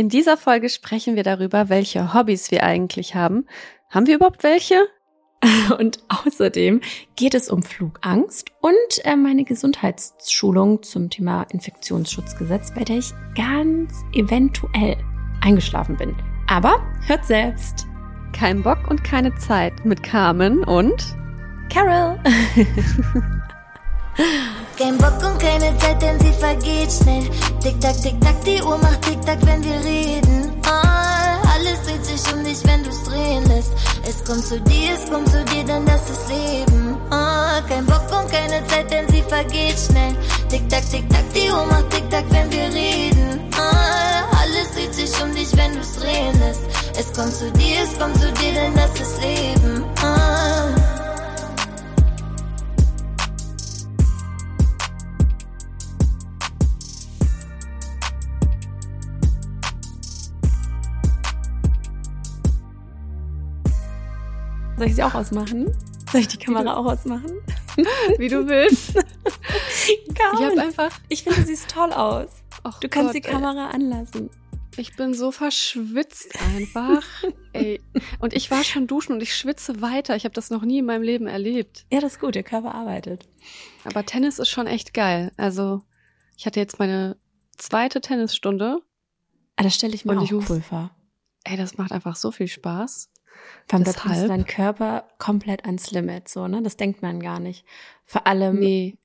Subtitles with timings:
[0.00, 3.44] In dieser Folge sprechen wir darüber, welche Hobbys wir eigentlich haben.
[3.90, 4.88] Haben wir überhaupt welche?
[5.78, 6.80] Und außerdem
[7.16, 13.92] geht es um Flugangst und äh, meine Gesundheitsschulung zum Thema Infektionsschutzgesetz, bei der ich ganz
[14.14, 14.96] eventuell
[15.42, 16.16] eingeschlafen bin.
[16.46, 17.86] Aber hört selbst.
[18.32, 21.14] Kein Bock und keine Zeit mit Carmen und
[21.68, 22.18] Carol.
[24.78, 27.28] Kein Bock und keine Zeit, denn sie vergeht schnell.
[27.62, 30.52] Tick-Tack, Tick-Tack, die Uhr macht Tick-Tack, wenn wir reden.
[30.66, 33.72] Ah, alles dreht sich um dich, wenn du's drehen lässt.
[34.08, 36.96] Es kommt zu dir, es kommt zu dir, denn das ist Leben.
[37.10, 40.16] Ah, kein Bock und keine Zeit, denn sie vergeht schnell.
[40.48, 43.40] Tick-Tack, Tick-Tack, die Uhr macht Tick-Tack, wenn wir reden.
[43.56, 46.62] Ah, alles dreht sich um dich, wenn du's drehen lässt.
[46.98, 49.84] Es kommt zu dir, es kommt zu dir, denn das ist Leben.
[50.02, 50.79] Ah.
[64.80, 65.70] Soll ich sie auch ausmachen?
[66.10, 67.32] Soll ich die Kamera auch ausmachen?
[68.16, 68.96] wie du willst.
[68.96, 70.98] ich habe einfach.
[71.10, 72.30] Ich finde, sie sieht toll aus.
[72.66, 74.30] Och Du kannst Gott, die Kamera anlassen.
[74.30, 74.80] Ey.
[74.80, 77.02] Ich bin so verschwitzt einfach.
[77.52, 77.82] ey.
[78.20, 80.16] Und ich war schon duschen und ich schwitze weiter.
[80.16, 81.84] Ich habe das noch nie in meinem Leben erlebt.
[81.92, 83.28] Ja, das ist gut, der Körper arbeitet.
[83.84, 85.30] Aber Tennis ist schon echt geil.
[85.36, 85.82] Also,
[86.38, 87.18] ich hatte jetzt meine
[87.58, 88.78] zweite Tennisstunde.
[89.56, 90.90] Ah, das stelle ich mir Und auch ich cool vor.
[91.44, 93.10] Ey, das macht einfach so viel Spaß.
[93.68, 96.62] Vor allem, da bringst du Deshalb- deinen Körper komplett ans Limit, so, ne?
[96.62, 97.64] Das denkt man gar nicht.
[98.04, 98.58] Vor allem.
[98.58, 98.96] Nee.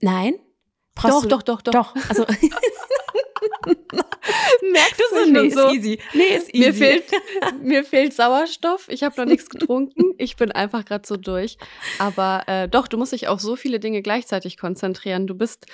[0.00, 0.34] Nein?
[1.02, 1.72] Doch, du- doch, doch, doch.
[1.72, 2.24] Doch, also.
[4.72, 5.66] Merkst du nicht nee, und so.
[5.68, 5.98] ist easy.
[6.14, 6.64] Nee, ist easy.
[6.64, 7.04] Mir fehlt,
[7.62, 8.88] mir fehlt Sauerstoff.
[8.88, 10.14] Ich habe noch nichts getrunken.
[10.18, 11.58] Ich bin einfach gerade so durch.
[11.98, 15.26] Aber äh, doch, du musst dich auf so viele Dinge gleichzeitig konzentrieren.
[15.26, 15.66] Du bist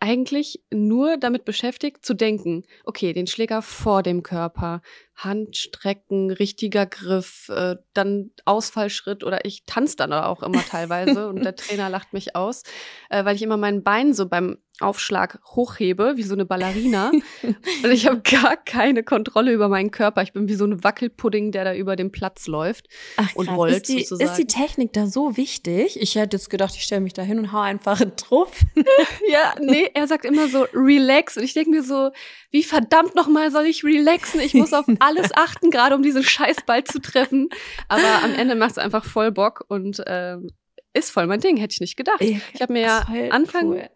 [0.00, 4.82] eigentlich nur damit beschäftigt zu denken, okay, den Schläger vor dem Körper,
[5.16, 11.42] Hand strecken, richtiger Griff, äh, dann Ausfallschritt oder ich tanze dann auch immer teilweise und
[11.42, 12.62] der Trainer lacht mich aus,
[13.08, 17.10] äh, weil ich immer mein Bein so beim Aufschlag hochhebe, wie so eine Ballerina.
[17.42, 20.22] und ich habe gar keine Kontrolle über meinen Körper.
[20.22, 22.86] Ich bin wie so ein Wackelpudding, der da über den Platz läuft.
[23.16, 23.56] Ach, und krass.
[23.56, 24.30] rollt ist die, sozusagen.
[24.30, 25.98] Ist die Technik da so wichtig?
[26.00, 28.52] Ich hätte jetzt gedacht, ich stelle mich da hin und hau einfach einen Trupp.
[29.28, 31.36] Ja, nee, er sagt immer so, relax.
[31.36, 32.10] Und ich denke mir so,
[32.50, 34.40] wie verdammt nochmal soll ich relaxen?
[34.40, 37.48] Ich muss auf alles achten, gerade um diesen Scheißball zu treffen.
[37.88, 40.48] Aber am Ende macht es einfach voll Bock und ähm,
[40.92, 42.20] ist voll mein Ding, hätte ich nicht gedacht.
[42.20, 43.90] Ich habe mir ja Anfang, cool.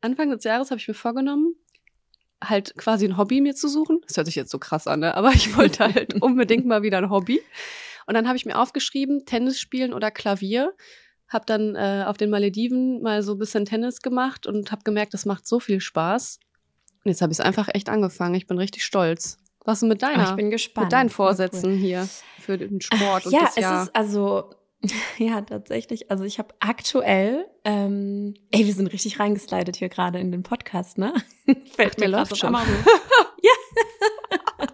[0.00, 1.54] Anfang des Jahres habe ich mir vorgenommen,
[2.42, 4.00] halt quasi ein Hobby mir zu suchen.
[4.06, 5.14] Das hört sich jetzt so krass an, ne?
[5.14, 7.40] aber ich wollte halt unbedingt mal wieder ein Hobby.
[8.06, 10.74] Und dann habe ich mir aufgeschrieben, Tennis spielen oder Klavier.
[11.28, 15.14] Hab dann äh, auf den Malediven mal so ein bisschen Tennis gemacht und habe gemerkt,
[15.14, 16.40] das macht so viel Spaß.
[17.04, 18.34] Und jetzt habe ich es einfach echt angefangen.
[18.34, 19.38] Ich bin richtig stolz.
[19.64, 20.26] Was ist mit deiner?
[20.26, 20.86] Ah, ich bin gespannt.
[20.86, 21.36] mit deinen Voll cool.
[21.36, 23.82] Vorsätzen hier für den Sport und ja, das es Jahr?
[23.82, 24.50] ist also
[25.18, 26.10] ja tatsächlich.
[26.10, 30.98] Also ich habe aktuell, ähm, ey, wir sind richtig reingeslidet hier gerade in den Podcast,
[30.98, 31.12] ne?
[31.74, 32.54] Fällt der mir läuft schon.
[32.54, 33.02] auf einmal auf.
[33.42, 34.66] ja.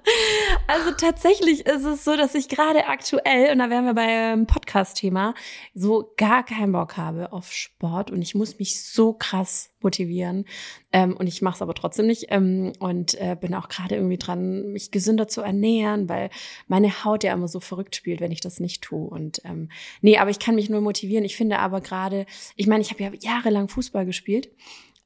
[0.69, 5.35] Also tatsächlich ist es so, dass ich gerade aktuell, und da wären wir beim Podcast-Thema,
[5.75, 10.45] so gar keinen Bock habe auf Sport und ich muss mich so krass motivieren.
[10.93, 14.19] Ähm, und ich mache es aber trotzdem nicht ähm, und äh, bin auch gerade irgendwie
[14.19, 16.31] dran, mich gesünder zu ernähren, weil
[16.67, 19.07] meine Haut ja immer so verrückt spielt, wenn ich das nicht tue.
[19.07, 19.69] Und ähm,
[20.01, 21.25] nee, aber ich kann mich nur motivieren.
[21.25, 22.27] Ich finde aber gerade,
[22.57, 24.49] ich meine, ich habe ja jahrelang Fußball gespielt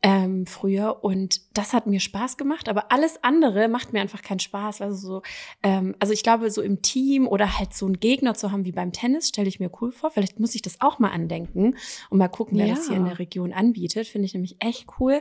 [0.03, 4.41] ähm, früher und das hat mir Spaß gemacht, aber alles andere macht mir einfach keinen
[4.41, 4.81] Spaß.
[4.81, 5.23] Also so,
[5.63, 8.73] ähm, also ich glaube, so im Team oder halt so einen Gegner zu haben wie
[8.73, 10.11] beim Tennis, stelle ich mir cool vor.
[10.11, 11.77] Vielleicht muss ich das auch mal andenken
[12.09, 12.75] und mal gucken, wer Ja.
[12.75, 14.07] das hier in der Region anbietet.
[14.07, 15.21] Finde ich nämlich echt cool,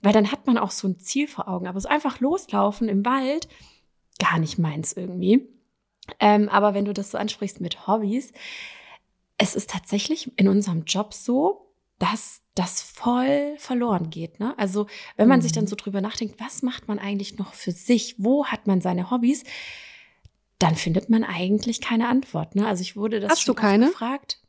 [0.00, 1.66] weil dann hat man auch so ein Ziel vor Augen.
[1.66, 3.48] Aber so einfach loslaufen im Wald,
[4.20, 5.48] gar nicht meins irgendwie.
[6.20, 8.32] Ähm, aber wenn du das so ansprichst mit Hobbys,
[9.38, 11.69] es ist tatsächlich in unserem Job so,
[12.00, 14.40] dass das voll verloren geht.
[14.40, 14.58] Ne?
[14.58, 15.68] Also wenn man sich dann Mhm.
[15.68, 18.16] so drüber nachdenkt, was macht man eigentlich noch für sich?
[18.18, 19.44] Wo hat man seine Hobbys?
[20.58, 22.54] Dann findet man eigentlich keine Antwort.
[22.56, 22.66] Ne?
[22.66, 23.86] Also ich wurde das Hast schon du keine?
[23.86, 24.42] gefragt.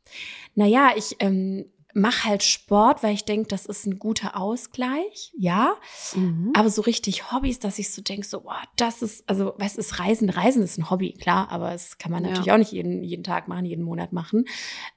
[0.54, 5.32] Naja, ich ähm, mache halt Sport, weil ich denke, das ist ein guter Ausgleich.
[5.38, 5.74] Ja,
[6.14, 6.52] Mhm.
[6.54, 9.98] aber so richtig Hobbys, dass ich so denke, so, boah, das ist, also, was ist
[9.98, 10.28] Reisen?
[10.30, 12.30] Reisen ist ein Hobby, klar, aber das kann man Ja.
[12.30, 14.46] natürlich auch nicht jeden, jeden Tag machen, jeden Monat machen.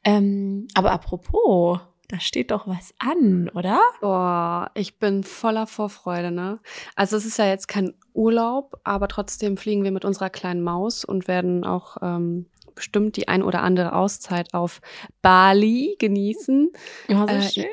[0.06, 3.82] Ähm, aber apropos, da steht doch was an, oder?
[4.02, 6.60] Boah, ich bin voller Vorfreude, ne?
[6.96, 11.04] Also es ist ja jetzt kein Urlaub, aber trotzdem fliegen wir mit unserer kleinen Maus
[11.04, 14.82] und werden auch ähm, bestimmt die ein oder andere Auszeit auf
[15.22, 16.72] Bali genießen.
[17.08, 17.66] Ja, so Äh, schön.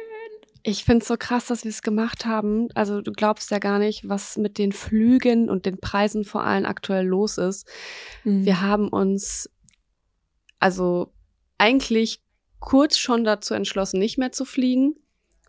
[0.64, 2.68] Ich finde es so krass, dass wir es gemacht haben.
[2.74, 6.66] Also du glaubst ja gar nicht, was mit den Flügen und den Preisen vor allem
[6.66, 7.66] aktuell los ist.
[8.22, 8.44] Mhm.
[8.44, 9.50] Wir haben uns
[10.60, 11.12] also
[11.58, 12.20] eigentlich
[12.62, 14.94] kurz schon dazu entschlossen, nicht mehr zu fliegen,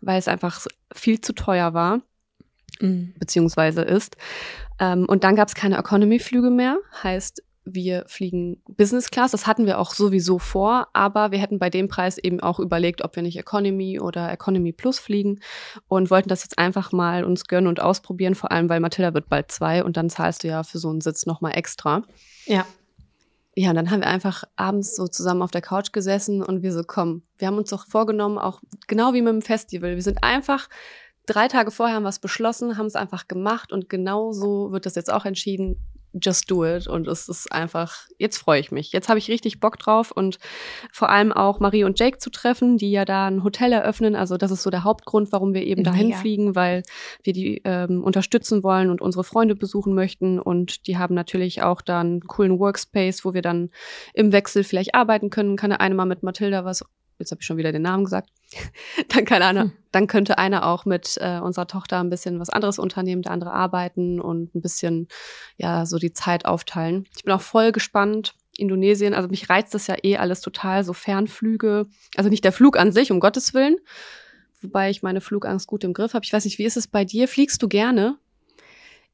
[0.02, 2.02] weil es einfach viel zu teuer war,
[2.80, 3.14] Mhm.
[3.18, 4.16] beziehungsweise ist.
[4.80, 6.78] Ähm, und dann gab es keine Economy-Flüge mehr.
[7.02, 9.30] Heißt, wir fliegen Business Class.
[9.30, 13.02] Das hatten wir auch sowieso vor, aber wir hätten bei dem Preis eben auch überlegt,
[13.04, 15.40] ob wir nicht Economy oder Economy Plus fliegen
[15.88, 19.28] und wollten das jetzt einfach mal uns gönnen und ausprobieren, vor allem weil Mathilda wird
[19.28, 22.02] bald zwei und dann zahlst du ja für so einen Sitz nochmal extra.
[22.44, 22.66] Ja.
[23.56, 26.72] Ja, und dann haben wir einfach abends so zusammen auf der Couch gesessen und wir
[26.72, 29.94] so, komm, wir haben uns doch vorgenommen, auch genau wie mit dem Festival.
[29.94, 30.68] Wir sind einfach
[31.26, 34.86] drei Tage vorher haben wir es beschlossen, haben es einfach gemacht und genau so wird
[34.86, 35.76] das jetzt auch entschieden.
[36.22, 36.86] Just do it.
[36.86, 38.92] Und es ist einfach, jetzt freue ich mich.
[38.92, 40.38] Jetzt habe ich richtig Bock drauf und
[40.92, 44.14] vor allem auch Marie und Jake zu treffen, die ja da ein Hotel eröffnen.
[44.16, 46.18] Also das ist so der Hauptgrund, warum wir eben dahin Mega.
[46.18, 46.82] fliegen, weil
[47.22, 50.38] wir die ähm, unterstützen wollen und unsere Freunde besuchen möchten.
[50.38, 53.70] Und die haben natürlich auch da einen coolen Workspace, wo wir dann
[54.12, 55.56] im Wechsel vielleicht arbeiten können.
[55.56, 56.84] Kann der eine mal mit Mathilda was,
[57.24, 58.30] jetzt habe ich schon wieder den Namen gesagt,
[59.08, 59.72] dann kann einer, Hm.
[59.92, 63.52] dann könnte einer auch mit äh, unserer Tochter ein bisschen was anderes unternehmen, der andere
[63.52, 65.08] arbeiten und ein bisschen
[65.56, 67.06] ja so die Zeit aufteilen.
[67.16, 68.34] Ich bin auch voll gespannt.
[68.56, 71.86] Indonesien, also mich reizt das ja eh alles total, so Fernflüge,
[72.16, 73.78] also nicht der Flug an sich, um Gottes Willen,
[74.62, 76.24] wobei ich meine Flugangst gut im Griff habe.
[76.24, 77.26] Ich weiß nicht, wie ist es bei dir?
[77.26, 78.16] Fliegst du gerne?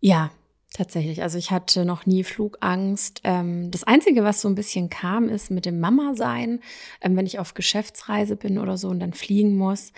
[0.00, 0.30] Ja,
[0.72, 1.22] tatsächlich.
[1.22, 3.20] Also ich hatte noch nie Flugangst.
[3.24, 6.60] Ähm, das Einzige, was so ein bisschen kam, ist mit dem Mama-Sein,
[7.00, 9.92] ähm, wenn ich auf Geschäftsreise bin oder so und dann fliegen muss.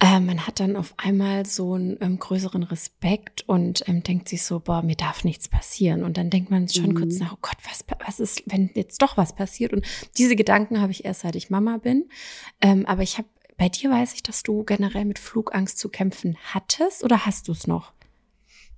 [0.00, 4.58] Ähm, man hat dann auf einmal so einen ähm, größeren Respekt und denkt sich so,
[4.60, 6.02] boah, mir darf nichts passieren.
[6.02, 6.94] Und dann denkt man schon Mhm.
[6.96, 9.72] kurz nach, oh Gott, was, was ist, wenn jetzt doch was passiert?
[9.72, 9.86] Und
[10.18, 12.08] diese Gedanken habe ich erst, seit ich Mama bin.
[12.86, 17.04] Aber ich habe, bei dir weiß ich, dass du generell mit Flugangst zu kämpfen hattest
[17.04, 17.92] oder hast du es noch?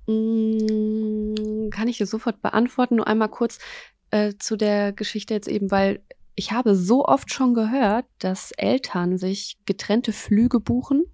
[0.06, 3.58] Mm, Kann ich dir sofort beantworten, nur einmal kurz
[4.10, 6.00] äh, zu der Geschichte jetzt eben, weil
[6.34, 11.04] ich habe so oft schon gehört, dass Eltern sich getrennte Flüge buchen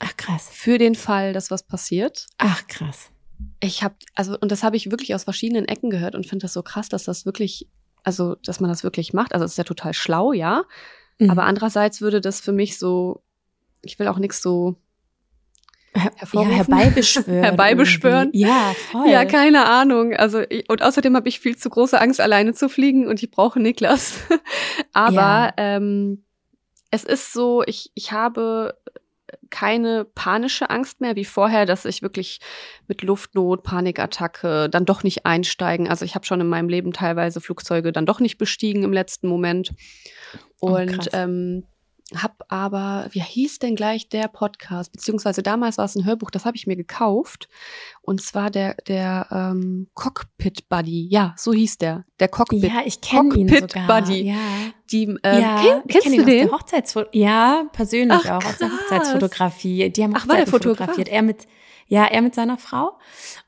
[0.00, 0.48] Ach krass.
[0.52, 2.26] für den Fall, dass was passiert.
[2.38, 3.10] Ach krass.
[3.60, 6.52] Ich habe, also, und das habe ich wirklich aus verschiedenen Ecken gehört und finde das
[6.52, 7.68] so krass, dass das wirklich,
[8.02, 9.32] also, dass man das wirklich macht.
[9.32, 10.64] Also, es ist ja total schlau, ja.
[11.18, 11.30] Mhm.
[11.30, 13.22] Aber andererseits würde das für mich so,
[13.82, 14.76] ich will auch nichts so
[15.94, 16.52] Her- ja, hervorrufen.
[16.54, 17.42] herbeibeschwören.
[17.44, 18.26] Herbeibeschwören.
[18.32, 18.40] irgendwie.
[18.40, 19.08] Ja, voll.
[19.10, 20.14] Ja, keine Ahnung.
[20.14, 23.30] Also ich, und außerdem habe ich viel zu große Angst, alleine zu fliegen und ich
[23.30, 24.20] brauche Niklas.
[24.92, 25.52] Aber Ja.
[25.56, 26.24] ähm,
[26.90, 28.74] es ist so, ich, ich habe
[29.50, 32.38] keine panische Angst mehr wie vorher, dass ich wirklich
[32.86, 35.88] mit Luftnot, Panikattacke dann doch nicht einsteigen.
[35.88, 39.28] Also ich habe schon in meinem Leben teilweise Flugzeuge dann doch nicht bestiegen im letzten
[39.28, 39.72] Moment.
[40.60, 41.08] Oh, Und krass.
[41.12, 41.64] ähm,
[42.14, 44.92] hab aber, wie hieß denn gleich der Podcast?
[44.92, 47.48] Beziehungsweise damals war es ein Hörbuch, das habe ich mir gekauft.
[48.00, 51.06] Und zwar der, der ähm, Cockpit Buddy.
[51.10, 52.06] Ja, so hieß der.
[52.18, 52.62] Der Cockpit.
[52.62, 53.86] ja, ich kenne ihn sogar.
[53.86, 54.22] Buddy.
[54.30, 54.36] Ja,
[54.90, 56.50] Die, ähm, ja kenn, ich kennst kenn du ihn den?
[56.50, 58.80] Aus der ja, persönlich Ach, auch aus der krass.
[58.80, 59.90] Hochzeitsfotografie.
[59.90, 60.78] Die haben Ach, war der Hochzeiten Fotograf?
[60.86, 61.08] fotografiert.
[61.08, 61.46] Er mit,
[61.88, 62.98] ja, er mit seiner Frau.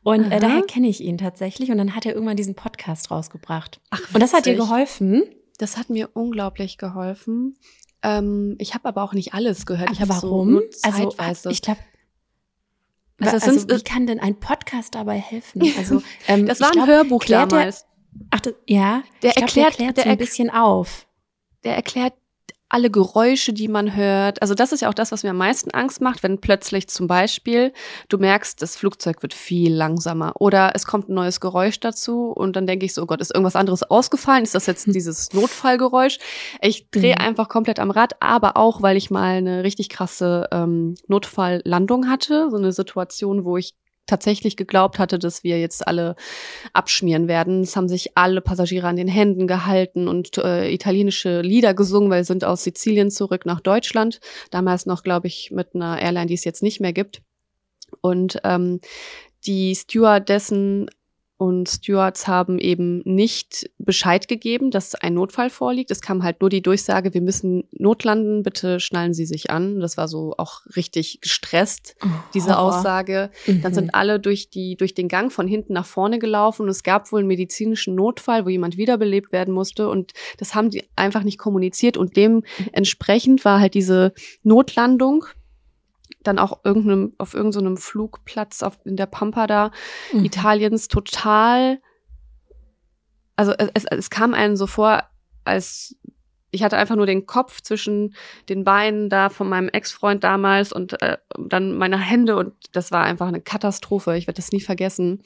[0.03, 0.35] Und Aha.
[0.35, 1.71] äh, daher kenne ich ihn tatsächlich.
[1.71, 3.81] Und dann hat er irgendwann diesen Podcast rausgebracht.
[3.89, 4.69] Ach, Und das hat dir witzig.
[4.69, 5.23] geholfen?
[5.59, 7.57] Das hat mir unglaublich geholfen.
[8.03, 9.91] Ähm, ich habe aber auch nicht alles gehört.
[9.93, 10.51] Ich Aber habe so warum?
[10.53, 11.51] nur also, zeitweise.
[11.51, 11.81] ich glaube,
[13.21, 15.63] Also also, sind- wie kann denn ein Podcast dabei helfen?
[15.79, 17.85] Also, ähm, das ich war ein glaub, Hörbuch damals.
[18.31, 19.03] Ach, das, ja.
[19.23, 21.07] Der ich glaub, erklärt- der klärt der so ein bisschen auf.
[21.65, 22.15] der erklärt
[22.71, 24.41] alle Geräusche, die man hört.
[24.41, 27.07] Also das ist ja auch das, was mir am meisten Angst macht, wenn plötzlich zum
[27.07, 27.73] Beispiel
[28.09, 32.57] du merkst, das Flugzeug wird viel langsamer oder es kommt ein neues Geräusch dazu und
[32.57, 34.45] dann denke ich so, oh Gott, ist irgendwas anderes ausgefallen?
[34.45, 36.19] Ist das jetzt dieses Notfallgeräusch?
[36.63, 37.27] Ich drehe Mhm.
[37.27, 42.49] einfach komplett am Rad, aber auch, weil ich mal eine richtig krasse ähm, Notfalllandung hatte,
[42.51, 43.75] so eine Situation, wo ich
[44.11, 46.17] tatsächlich geglaubt hatte, dass wir jetzt alle
[46.73, 47.63] abschmieren werden.
[47.63, 52.25] Es haben sich alle Passagiere an den Händen gehalten und äh, italienische Lieder gesungen, weil
[52.25, 54.21] sie sind aus Sizilien zurück nach Deutschland.
[54.51, 57.23] Damals noch, glaube ich, mit einer Airline, die es jetzt nicht mehr gibt.
[58.01, 58.81] Und ähm,
[59.47, 60.91] die Stewardessen
[61.41, 65.91] und Stewards haben eben nicht Bescheid gegeben, dass ein Notfall vorliegt.
[65.91, 69.81] Es kam halt nur die Durchsage, wir müssen notlanden, bitte schnallen Sie sich an.
[69.81, 71.97] Das war so auch richtig gestresst,
[72.35, 72.79] diese Horror.
[72.81, 73.31] Aussage.
[73.47, 73.75] Dann Mhm.
[73.75, 77.11] sind alle durch, die, durch den Gang von hinten nach vorne gelaufen und es gab
[77.11, 81.39] wohl einen medizinischen Notfall, wo jemand wiederbelebt werden musste und das haben die einfach nicht
[81.39, 85.25] kommuniziert und dementsprechend war halt diese Notlandung
[86.23, 89.71] dann auch irgendeinem, auf irgendeinem Flugplatz auf, in der Pampa da
[90.13, 90.25] Mhm.
[90.25, 91.81] Italiens total,
[93.37, 95.05] also es, es, es kam einem so vor,
[95.45, 95.97] als
[96.51, 98.15] ich hatte einfach nur den Kopf zwischen
[98.49, 103.05] den Beinen da von meinem Ex-Freund damals und äh, dann meine Hände und das war
[103.05, 104.17] einfach eine Katastrophe.
[104.17, 105.23] Ich werde das nie vergessen.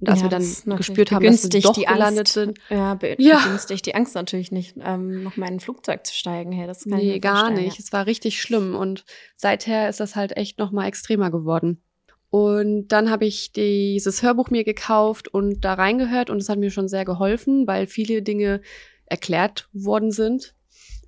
[0.00, 2.32] Und als Ja, wir dann gespürt haben, dass wir doch die gelandet Angst.
[2.34, 3.38] sind, Ja, be Ja.
[3.44, 6.52] begünstigt die Angst natürlich nicht, ähm, noch mal in ein Flugzeug zu steigen.
[6.52, 7.78] Hey, das kann nee, gar nicht.
[7.78, 9.04] Es war richtig schlimm und
[9.36, 11.80] seither ist das halt echt noch mal extremer geworden.
[12.30, 16.72] Und dann habe ich dieses Hörbuch mir gekauft und da reingehört und es hat mir
[16.72, 18.60] schon sehr geholfen, weil viele Dinge
[19.06, 20.54] erklärt worden sind.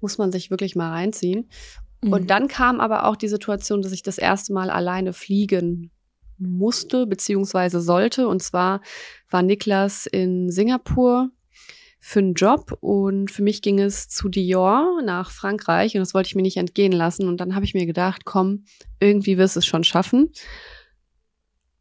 [0.00, 1.48] Muss man sich wirklich mal reinziehen.
[2.02, 2.12] Mhm.
[2.12, 5.90] Und dann kam aber auch die Situation, dass ich das erste Mal alleine fliegen
[6.38, 8.28] musste beziehungsweise sollte.
[8.28, 8.80] Und zwar
[9.30, 11.30] war Niklas in Singapur
[11.98, 16.28] für einen Job und für mich ging es zu Dior nach Frankreich und das wollte
[16.28, 17.26] ich mir nicht entgehen lassen.
[17.26, 18.64] Und dann habe ich mir gedacht, komm,
[19.00, 20.30] irgendwie wirst du es schon schaffen.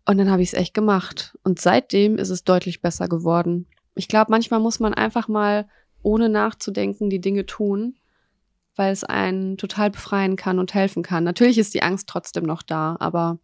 [0.08, 1.38] Und dann habe ich es echt gemacht.
[1.44, 3.68] Und seitdem ist es deutlich besser geworden.
[3.96, 5.68] Ich glaube, manchmal muss man einfach mal,
[6.02, 7.96] ohne nachzudenken, die Dinge tun,
[8.76, 11.24] weil es einen total befreien kann und helfen kann.
[11.24, 13.40] Natürlich ist die Angst trotzdem noch da, aber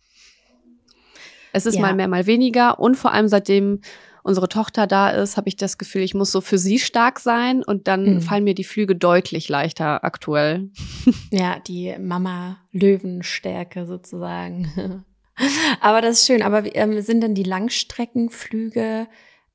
[1.53, 1.81] es ist Ja.
[1.81, 2.79] mal mehr, mal weniger.
[2.79, 3.81] Und vor allem seitdem
[4.23, 7.63] unsere Tochter da ist, habe ich das Gefühl, ich muss so für sie stark sein
[7.63, 8.21] und dann Mhm.
[8.21, 10.69] fallen mir die Flüge deutlich leichter aktuell.
[11.33, 15.05] Ja, die Mama-Löwenstärke sozusagen.
[15.81, 16.41] Aber das ist schön.
[16.43, 19.07] Aber ähm, sind denn die Langstreckenflüge,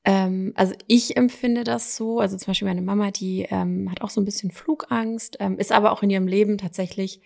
[0.09, 4.11] ähm, also ich empfinde das so, also zum Beispiel meine Mama, die ähm, hat auch
[4.11, 7.21] so ein bisschen Flugangst, ähm, ist aber auch in ihrem Leben tatsächlich,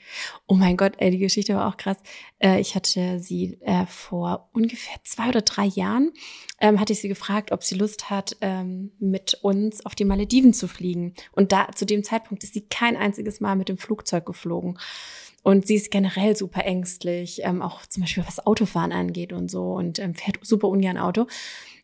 [0.47, 1.99] oh mein Gott, ey, die Geschichte war auch krass.
[2.39, 6.13] Äh, ich hatte sie äh, vor ungefähr zwei oder drei Jahren,
[6.59, 10.55] ähm, hatte ich sie gefragt, ob sie Lust hat, ähm, mit uns auf die Malediven
[10.55, 11.13] zu fliegen.
[11.33, 14.79] Und da zu dem Zeitpunkt ist sie kein einziges Mal mit dem Flugzeug geflogen.
[15.43, 19.75] Und sie ist generell super ängstlich, ähm, auch zum Beispiel was Autofahren angeht und so
[19.75, 21.27] und ähm, fährt super ungern Auto.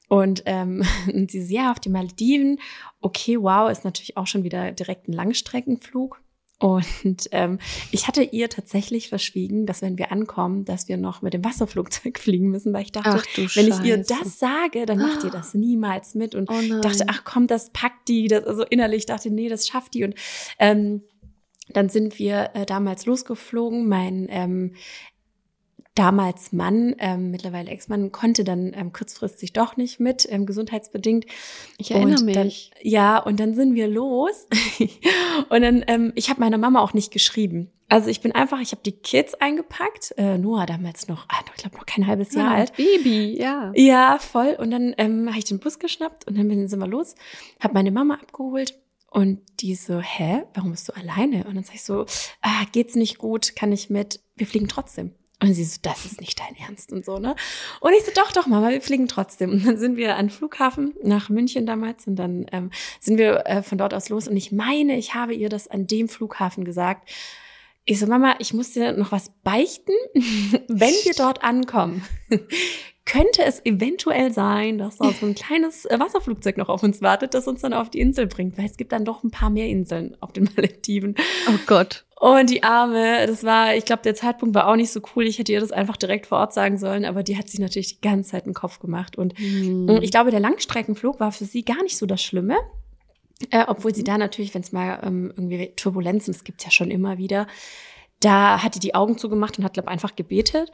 [0.08, 2.60] Und ähm, und sie so, ja, auf die Malediven,
[3.00, 6.20] okay, wow, ist natürlich auch schon wieder direkt ein Langstreckenflug.
[6.58, 7.58] Und ähm,
[7.90, 12.18] ich hatte ihr tatsächlich verschwiegen, dass wenn wir ankommen, dass wir noch mit dem Wasserflugzeug
[12.18, 14.14] fliegen müssen, weil ich dachte, wenn ich ihr Scheiße.
[14.22, 16.34] das sage, dann macht ihr das niemals mit.
[16.34, 18.28] Und oh dachte, ach komm, das packt die.
[18.28, 20.04] Das, also innerlich dachte, nee, das schafft die.
[20.04, 20.14] Und
[20.58, 21.02] ähm,
[21.68, 23.88] dann sind wir äh, damals losgeflogen.
[23.88, 24.74] Mein ähm,
[25.96, 31.26] damals Mann, ähm, mittlerweile Ex-Mann, konnte dann ähm, kurzfristig doch nicht mit, ähm, gesundheitsbedingt.
[31.78, 32.70] ich erinnere und dann, mich.
[32.82, 34.46] ja, und dann sind wir los.
[35.48, 37.70] und dann, ähm, ich habe meiner Mama auch nicht geschrieben.
[37.88, 40.12] Also ich bin einfach, ich habe die Kids eingepackt.
[40.16, 42.76] Äh, Noah damals noch, ah, ich glaube noch kein halbes Jahr alt.
[42.76, 43.72] Baby, ja.
[43.74, 44.56] Ja, voll.
[44.58, 47.14] Und dann ähm, habe ich den Bus geschnappt und dann sind wir los,
[47.60, 48.74] habe meine Mama abgeholt
[49.10, 51.44] und die so, hä, warum bist du alleine?
[51.44, 52.06] Und dann sag ich so,
[52.42, 55.12] ah, geht's nicht gut, kann ich mit, wir fliegen trotzdem.
[55.42, 57.36] Und sie so, das ist nicht dein Ernst und so, ne?
[57.80, 59.50] Und ich so, doch, doch, Mama, wir fliegen trotzdem.
[59.50, 63.62] Und dann sind wir an Flughafen nach München damals und dann ähm, sind wir äh,
[63.62, 64.28] von dort aus los.
[64.28, 67.10] Und ich meine, ich habe ihr das an dem Flughafen gesagt.
[67.84, 69.92] Ich so, Mama, ich muss dir noch was beichten,
[70.68, 72.02] wenn wir dort ankommen.
[73.06, 77.32] Könnte es eventuell sein, dass da so ein kleines äh, Wasserflugzeug noch auf uns wartet,
[77.34, 79.68] das uns dann auf die Insel bringt, weil es gibt dann doch ein paar mehr
[79.68, 81.14] Inseln auf den Malediven.
[81.48, 82.04] Oh Gott.
[82.18, 85.26] Und die Arme, das war, ich glaube, der Zeitpunkt war auch nicht so cool.
[85.26, 87.96] Ich hätte ihr das einfach direkt vor Ort sagen sollen, aber die hat sich natürlich
[87.96, 89.16] die ganze Zeit einen Kopf gemacht.
[89.16, 89.88] Und Hm.
[90.02, 92.56] ich glaube, der Langstreckenflug war für sie gar nicht so das Schlimme.
[93.50, 96.90] Äh, obwohl sie da natürlich, wenn es mal ähm, irgendwie Turbulenzen, das gibt's ja schon
[96.90, 97.46] immer wieder,
[98.26, 100.70] da hat die die Augen zugemacht und hat, glaube einfach gebetet.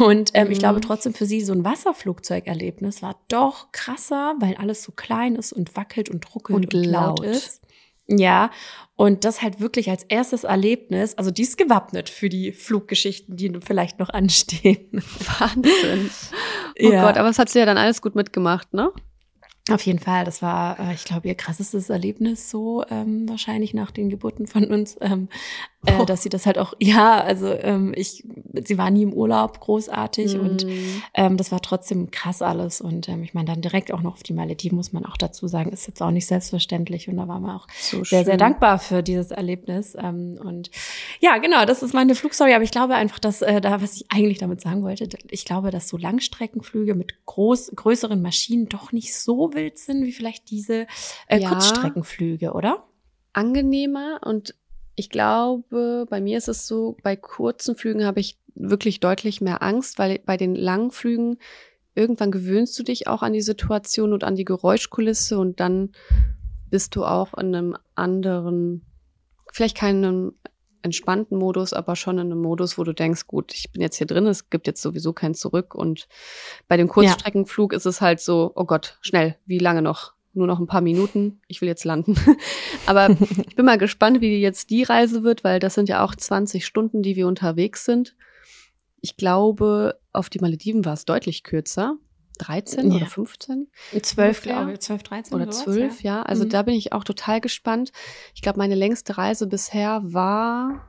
[0.00, 0.60] Und ähm, ich Mhm.
[0.60, 5.52] glaube trotzdem für sie so ein Wasserflugzeugerlebnis war doch krasser, weil alles so klein ist
[5.52, 7.26] und wackelt und ruckelt Und und, laut laut.
[7.26, 7.60] ist.
[8.12, 8.50] Ja,
[8.96, 13.52] und das halt wirklich als erstes Erlebnis, also die ist gewappnet für die Fluggeschichten, die
[13.64, 14.88] vielleicht noch anstehen.
[15.38, 16.10] Wahnsinn.
[16.82, 17.06] Oh Ja.
[17.06, 18.90] Gott, aber das hat sie ja dann alles gut mitgemacht, ne?
[19.70, 23.92] Auf jeden Fall, das war, äh, ich glaube, ihr krassestes Erlebnis so ähm, wahrscheinlich nach
[23.92, 25.28] den Geburten von uns, ähm,
[25.86, 26.04] äh, Oh.
[26.04, 28.22] dass sie das halt auch, ja, also ähm, ich,
[28.64, 31.02] sie war nie im Urlaub großartig und Hm.
[31.14, 34.22] ähm, das war trotzdem krass alles und ähm, ich meine dann direkt auch noch auf
[34.22, 37.42] die Malediven muss man auch dazu sagen, ist jetzt auch nicht selbstverständlich und da waren
[37.42, 38.38] wir auch so sehr, sehr schön.
[38.38, 39.96] dankbar für dieses Erlebnis.
[39.98, 40.70] Ähm, und
[41.20, 42.52] ja, genau, das ist meine Flugstory.
[42.54, 45.70] Aber ich glaube einfach, dass äh, da, was ich eigentlich damit sagen wollte, ich glaube,
[45.70, 50.86] dass so Langstreckenflüge mit groß, größeren Maschinen doch nicht so wild sind wie vielleicht diese
[51.26, 51.48] äh, Ja.
[51.50, 52.84] Kurzstreckenflüge, oder?
[53.32, 54.54] angenehmer und
[55.00, 59.62] ich glaube, bei mir ist es so, bei kurzen Flügen habe ich wirklich deutlich mehr
[59.62, 61.38] Angst, weil bei den langen Flügen
[61.94, 65.92] irgendwann gewöhnst du dich auch an die Situation und an die Geräuschkulisse und dann
[66.68, 68.84] bist du auch in einem anderen,
[69.52, 70.32] vielleicht keinen
[70.82, 74.06] entspannten Modus, aber schon in einem Modus, wo du denkst, gut, ich bin jetzt hier
[74.06, 76.08] drin, es gibt jetzt sowieso kein Zurück und
[76.68, 80.12] bei dem Kurzstreckenflug ist es halt so, oh Gott, schnell, wie lange noch?
[80.32, 82.14] Nur noch ein paar Minuten, ich will jetzt landen.
[82.86, 83.10] Aber
[83.48, 86.64] ich bin mal gespannt, wie jetzt die Reise wird, weil das sind ja auch 20
[86.64, 88.16] Stunden, die wir unterwegs sind.
[89.00, 91.96] Ich glaube, auf die Malediven war es deutlich kürzer.
[92.38, 92.96] 13 Ja.
[92.96, 93.68] oder 15
[94.00, 94.52] 12, Ungefähr.
[94.54, 96.22] glaube ich, 12, 13 oder sowas, 12, ja.
[96.22, 96.48] Also Mhm.
[96.48, 97.92] da bin ich auch total gespannt.
[98.34, 100.88] Ich glaube, meine längste Reise bisher war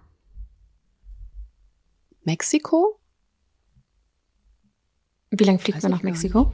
[2.24, 3.00] Mexiko.
[5.32, 6.52] Wie lange fliegt Weiß man nach Mexiko?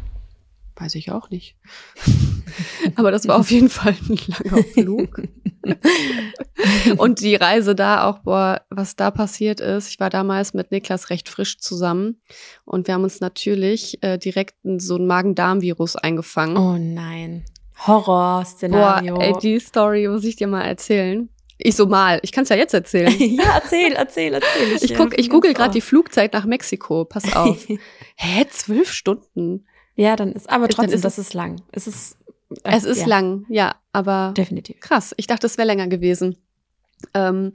[0.80, 1.56] Weiß ich auch nicht.
[2.96, 5.22] Aber das war auf jeden Fall ein langer Flug.
[6.98, 9.90] Und die Reise da auch, boah, was da passiert ist.
[9.90, 12.22] Ich war damals mit Niklas recht frisch zusammen
[12.64, 16.58] und wir haben uns natürlich äh, direkt so ein Magen-Darm-Virus eingefangen.
[16.58, 17.44] Oh nein.
[17.86, 19.18] boah, Horror-Szenario.
[19.20, 21.30] ey, die Story muss ich dir mal erzählen.
[21.58, 23.14] Ich so mal, ich kann es ja jetzt erzählen.
[23.20, 24.78] ja, erzähl, erzähl, erzähl.
[24.82, 27.06] Ich, guck, ich google gerade die Flugzeit nach Mexiko.
[27.06, 27.68] Pass auf.
[28.16, 29.66] Hä, zwölf Stunden?
[29.98, 31.62] Ja, dann ist, aber trotzdem, ist das ist lang.
[31.72, 32.18] Es ist,
[32.64, 34.80] äh, Es ist ja, lang, ja, aber Definitiv.
[34.80, 36.38] Krass, ich dachte, es wäre länger gewesen.
[37.14, 37.52] Ähm,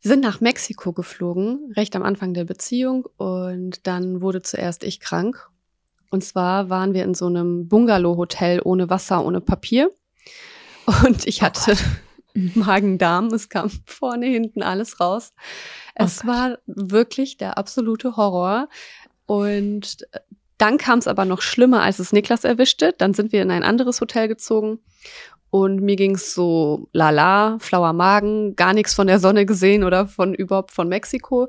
[0.00, 5.00] wir sind nach Mexiko geflogen, recht am Anfang der Beziehung, und dann wurde zuerst ich
[5.00, 5.48] krank.
[6.10, 9.90] Und zwar waren wir in so einem Bungalow-Hotel ohne Wasser, ohne Papier.
[11.04, 11.76] Und ich hatte
[12.34, 15.32] Magen-Darm, es kam vorne, hinten alles raus.
[15.98, 16.26] Oh Es Gott.
[16.28, 18.68] war wirklich der absolute Horror.
[19.26, 20.06] Und
[20.58, 22.94] dann kam es aber noch schlimmer, als es Niklas erwischte.
[22.96, 24.80] Dann sind wir in ein anderes Hotel gezogen.
[25.50, 30.34] Und mir ging's so lala, flauer Magen, gar nichts von der Sonne gesehen oder von
[30.34, 31.48] überhaupt von Mexiko.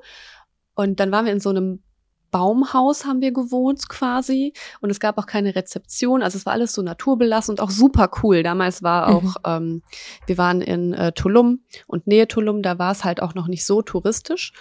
[0.76, 1.82] Und dann waren wir in so einem
[2.30, 6.74] Baumhaus haben wir gewohnt quasi und es gab auch keine Rezeption, also es war alles
[6.74, 8.44] so naturbelassen und auch super cool.
[8.44, 9.34] Damals war auch, Mhm.
[9.46, 9.82] ähm,
[10.26, 13.66] wir waren in äh, Tulum und Nähe Tulum, da war es halt auch noch nicht
[13.66, 14.52] so touristisch.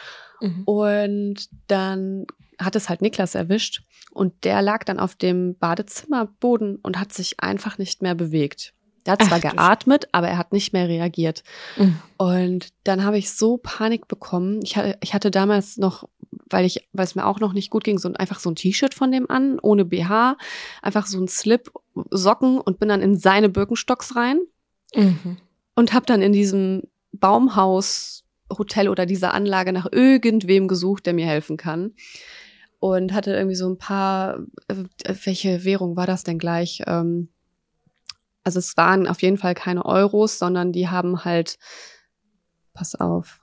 [0.40, 0.62] Mhm.
[0.64, 2.26] Und dann
[2.60, 3.82] hat es halt Niklas erwischt
[4.12, 8.72] und der lag dann auf dem Badezimmerboden und hat sich einfach nicht mehr bewegt.
[9.04, 11.44] Der hat Ach, zwar du geatmet, aber er hat nicht mehr reagiert.
[11.76, 11.98] Mhm.
[12.16, 14.60] Und dann habe ich so Panik bekommen.
[14.64, 16.08] Ich hatte, ich hatte damals noch,
[16.50, 18.56] weil ich, weil es mir auch noch nicht gut ging, so ein, einfach so ein
[18.56, 20.36] T-Shirt von dem an, ohne BH,
[20.82, 21.70] einfach so ein Slip,
[22.10, 24.40] Socken und bin dann in seine Birkenstocks rein
[24.94, 25.36] Mhm.
[25.74, 26.82] und habe dann in diesem
[27.12, 28.24] Baumhaus
[28.56, 31.92] Hotel oder dieser Anlage nach irgendwem gesucht, der mir helfen kann.
[32.78, 34.84] Und hatte irgendwie so ein paar, äh,
[35.24, 36.82] welche Währung war das denn gleich?
[36.86, 37.28] Ähm,
[38.44, 41.58] also es waren auf jeden Fall keine Euros, sondern die haben halt,
[42.74, 43.40] pass auf,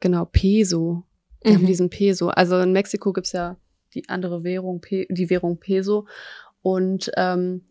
[0.00, 1.04] genau, Peso.
[1.44, 1.66] Die haben Mhm.
[1.66, 2.28] diesen Peso.
[2.28, 3.56] Also in Mexiko gibt's ja
[3.94, 6.06] die andere Währung, die Währung Peso.
[6.62, 7.64] Und ähm,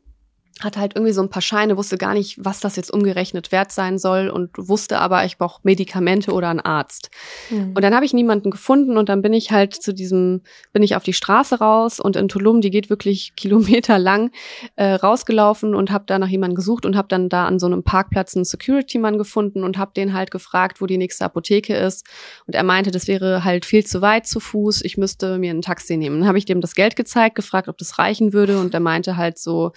[0.59, 3.71] hatte halt irgendwie so ein paar Scheine, wusste gar nicht, was das jetzt umgerechnet wert
[3.71, 7.09] sein soll und wusste aber, ich brauche Medikamente oder einen Arzt.
[7.49, 7.73] Mhm.
[7.75, 10.41] Und dann habe ich niemanden gefunden und dann bin ich halt zu diesem,
[10.73, 14.31] bin ich auf die Straße raus und in Tulum, die geht wirklich Kilometer lang,
[14.75, 17.83] äh, rausgelaufen und habe da nach jemandem gesucht und habe dann da an so einem
[17.83, 22.05] Parkplatz einen Security-Mann gefunden und habe den halt gefragt, wo die nächste Apotheke ist.
[22.45, 25.61] Und er meinte, das wäre halt viel zu weit zu Fuß, ich müsste mir ein
[25.61, 26.19] Taxi nehmen.
[26.19, 29.17] Dann habe ich dem das Geld gezeigt, gefragt, ob das reichen würde und er meinte
[29.17, 29.71] halt so,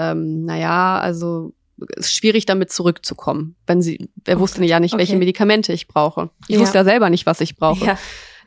[0.00, 1.52] ähm, naja, also
[1.96, 5.18] es ist schwierig damit zurückzukommen, wenn sie, er wusste ja nicht, welche okay.
[5.18, 6.30] Medikamente ich brauche.
[6.48, 6.60] Ich Ja.
[6.60, 7.84] wusste ja selber nicht, was ich brauche.
[7.84, 7.98] ja.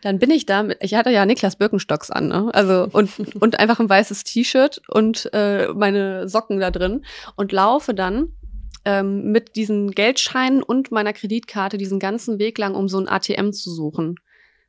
[0.01, 2.49] Dann bin ich da, mit, ich hatte ja Niklas Birkenstocks an, ne?
[2.53, 3.09] Also und
[3.41, 7.05] und einfach ein weißes T-Shirt und äh, meine Socken da drin
[7.37, 8.33] und laufe dann
[8.85, 13.51] ähm, mit diesen Geldscheinen und meiner Kreditkarte diesen ganzen Weg lang, um so ein ATM
[13.53, 14.15] zu suchen.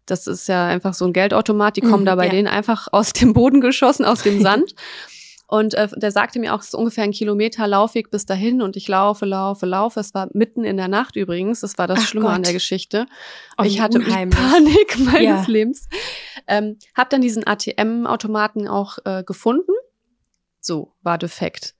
[0.06, 2.30] Das ist ja einfach so ein Geldautomat, die kommen Mhm, da bei ja.
[2.30, 4.74] denen einfach aus dem Boden geschossen, aus dem Sand.
[5.46, 8.76] Und äh, der sagte mir auch, es ist ungefähr ein Kilometer Laufweg bis dahin und
[8.76, 10.00] ich laufe, laufe, laufe.
[10.00, 11.60] Es war mitten in der Nacht übrigens.
[11.60, 12.46] Das war das Ach Schlimme an Gott.
[12.46, 13.06] der Geschichte.
[13.58, 14.00] Oh, ich hatte.
[14.00, 15.44] Panik meines Ja.
[15.46, 15.88] Lebens.
[16.46, 19.72] Ähm, hab dann diesen ATM-Automaten auch äh, gefunden.
[20.60, 21.74] So, war defekt.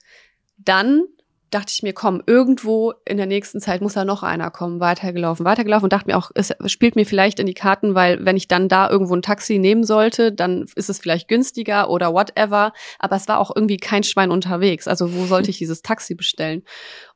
[0.58, 1.04] Dann
[1.54, 5.44] dachte ich mir, komm, irgendwo in der nächsten Zeit muss da noch einer kommen, weitergelaufen,
[5.44, 8.48] weitergelaufen und dachte mir auch, es spielt mir vielleicht in die Karten, weil wenn ich
[8.48, 12.72] dann da irgendwo ein Taxi nehmen sollte, dann ist es vielleicht günstiger oder whatever.
[12.98, 14.88] Aber es war auch irgendwie kein Schwein unterwegs.
[14.88, 16.64] Also wo sollte ich dieses Taxi bestellen?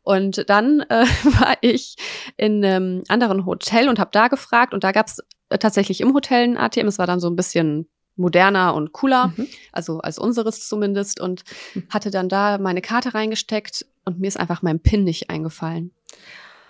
[0.03, 1.05] Und dann äh,
[1.40, 1.96] war ich
[2.37, 5.18] in einem anderen Hotel und habe da gefragt und da gab es
[5.59, 6.87] tatsächlich im Hotel ein ATM.
[6.87, 9.46] Es war dann so ein bisschen moderner und cooler Mhm.
[9.72, 11.44] also als unseres zumindest, und
[11.90, 15.92] hatte dann da meine Karte reingesteckt und mir ist einfach mein PIN nicht eingefallen.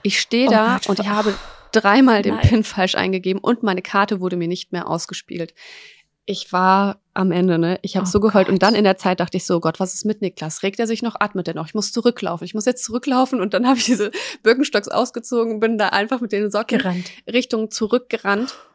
[0.02, 1.34] Ich stehe Oh da Gott, und ich oh, habe
[1.72, 2.46] dreimal den nein.
[2.48, 5.54] PIN falsch eingegeben und meine Karte wurde mir nicht mehr ausgespielt.
[6.30, 7.78] Ich war am Ende, ne?
[7.80, 8.52] Ich habe Oh so geheult Gott.
[8.52, 10.62] und dann in der Zeit dachte ich so, Gott, was ist mit Niklas?
[10.62, 11.16] Regt er sich noch?
[11.18, 11.66] Atmet er noch?
[11.66, 12.44] Ich muss zurücklaufen.
[12.44, 14.10] Ich muss jetzt zurücklaufen und dann habe ich diese
[14.42, 17.10] Birkenstocks ausgezogen, bin da einfach mit den Socken Gerannt.
[17.32, 18.67] Richtung zurückgerannt Oh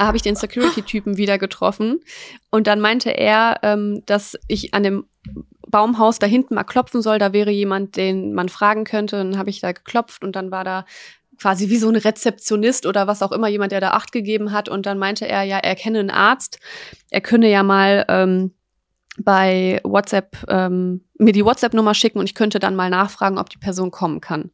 [0.00, 2.00] habe ich den Security-Typen wieder getroffen
[2.50, 5.04] und dann meinte er, ähm, dass ich an dem
[5.72, 7.18] Baumhaus da hinten mal klopfen soll.
[7.18, 9.16] Da wäre jemand, den man fragen könnte.
[9.16, 10.84] Dann habe ich da geklopft und dann war da
[11.40, 14.68] quasi wie so ein Rezeptionist oder was auch immer, jemand, der da Acht gegeben hat.
[14.68, 16.60] Und dann meinte er, ja, er kenne einen Arzt.
[17.10, 18.52] Er könne ja mal ähm,
[19.18, 23.58] bei WhatsApp ähm, mir die WhatsApp-Nummer schicken und ich könnte dann mal nachfragen, ob die
[23.58, 24.50] Person kommen kann.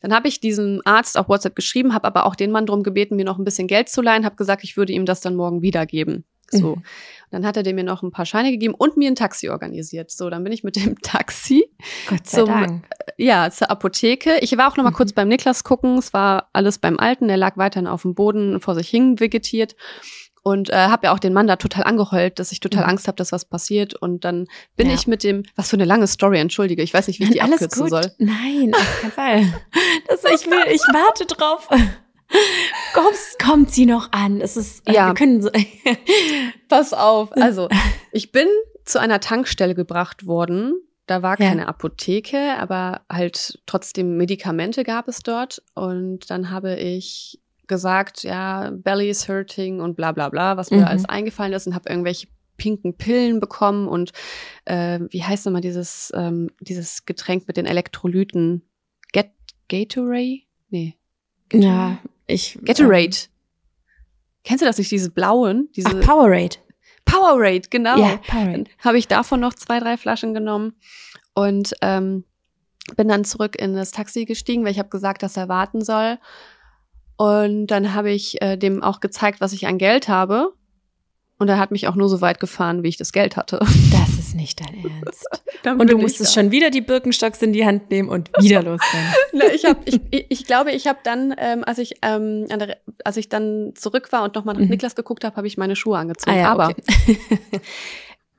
[0.00, 3.16] Dann habe ich diesem Arzt auf WhatsApp geschrieben, habe aber auch den Mann darum gebeten,
[3.16, 5.60] mir noch ein bisschen Geld zu leihen, habe gesagt, ich würde ihm das dann morgen
[5.60, 6.24] wiedergeben.
[6.48, 6.76] So.
[6.76, 6.82] Mhm.
[7.32, 10.12] Dann hat er dem mir noch ein paar Scheine gegeben und mir ein Taxi organisiert.
[10.12, 11.68] So, dann bin ich mit dem Taxi
[12.08, 12.84] Gott sei zum, Dank.
[13.16, 14.38] ja, zur Apotheke.
[14.40, 14.94] Ich war auch noch mal mhm.
[14.94, 15.98] kurz beim Niklas gucken.
[15.98, 17.26] Es war alles beim Alten.
[17.26, 19.74] Der lag weiterhin auf dem Boden vor sich hin vegetiert
[20.46, 22.90] und äh, habe ja auch den Mann da total angeheult, dass ich total mhm.
[22.90, 23.94] Angst habe, dass was passiert.
[23.94, 24.94] Und dann bin ja.
[24.94, 27.42] ich mit dem, was für eine lange Story, entschuldige, ich weiß nicht, wie ich die
[27.42, 27.90] Alles abkürzen gut.
[27.90, 28.12] soll.
[28.18, 29.60] Nein, auf keinen Fall.
[30.06, 31.66] Das, ich will, ich warte drauf.
[32.94, 34.40] Kommt, kommt sie noch an?
[34.40, 35.08] Es ist, äh, ja.
[35.08, 35.50] wir können so
[36.68, 37.32] Pass auf.
[37.34, 37.68] Also,
[38.12, 38.46] ich bin
[38.84, 40.74] zu einer Tankstelle gebracht worden.
[41.08, 41.66] Da war keine ja.
[41.66, 45.60] Apotheke, aber halt trotzdem Medikamente gab es dort.
[45.74, 50.78] Und dann habe ich gesagt, ja, Belly is hurting und bla bla bla, was mir
[50.78, 50.84] mhm.
[50.84, 54.12] alles eingefallen ist und habe irgendwelche pinken Pillen bekommen und
[54.64, 58.62] äh, wie heißt nochmal dieses, ähm, dieses Getränk mit den Elektrolyten?
[59.12, 59.30] Get
[59.68, 60.42] Gatorade?
[60.70, 60.96] Nee.
[61.48, 61.66] Gatorade?
[61.66, 62.58] Ja, ich.
[62.64, 63.04] Gatorade.
[63.04, 63.12] Ähm,
[64.44, 65.68] Kennst du das nicht, diese blauen?
[65.74, 66.56] Diese Ach, Powerade.
[67.04, 67.98] Powerade, genau.
[67.98, 68.64] Ja, Powerade.
[68.78, 70.74] Habe ich davon noch zwei, drei Flaschen genommen
[71.34, 72.24] und ähm,
[72.96, 76.18] bin dann zurück in das Taxi gestiegen, weil ich habe gesagt, dass er warten soll.
[77.16, 80.52] Und dann habe ich äh, dem auch gezeigt, was ich an Geld habe.
[81.38, 83.60] Und er hat mich auch nur so weit gefahren, wie ich das Geld hatte.
[83.92, 85.42] Das ist nicht dein Ernst.
[85.80, 89.12] und du musstest schon wieder die Birkenstocks in die Hand nehmen und wieder losrennen.
[89.32, 93.16] Na, ich, hab, ich, ich glaube, ich habe dann, ähm, als ich ähm, der, als
[93.16, 94.70] ich dann zurück war und nochmal nach mhm.
[94.70, 96.36] Niklas geguckt habe, habe ich meine Schuhe angezogen.
[96.36, 96.82] Ah, ja, Aber okay.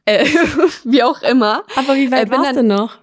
[0.05, 0.25] äh,
[0.83, 1.63] wie auch immer.
[1.75, 2.97] Aber wie weit äh, warst du noch?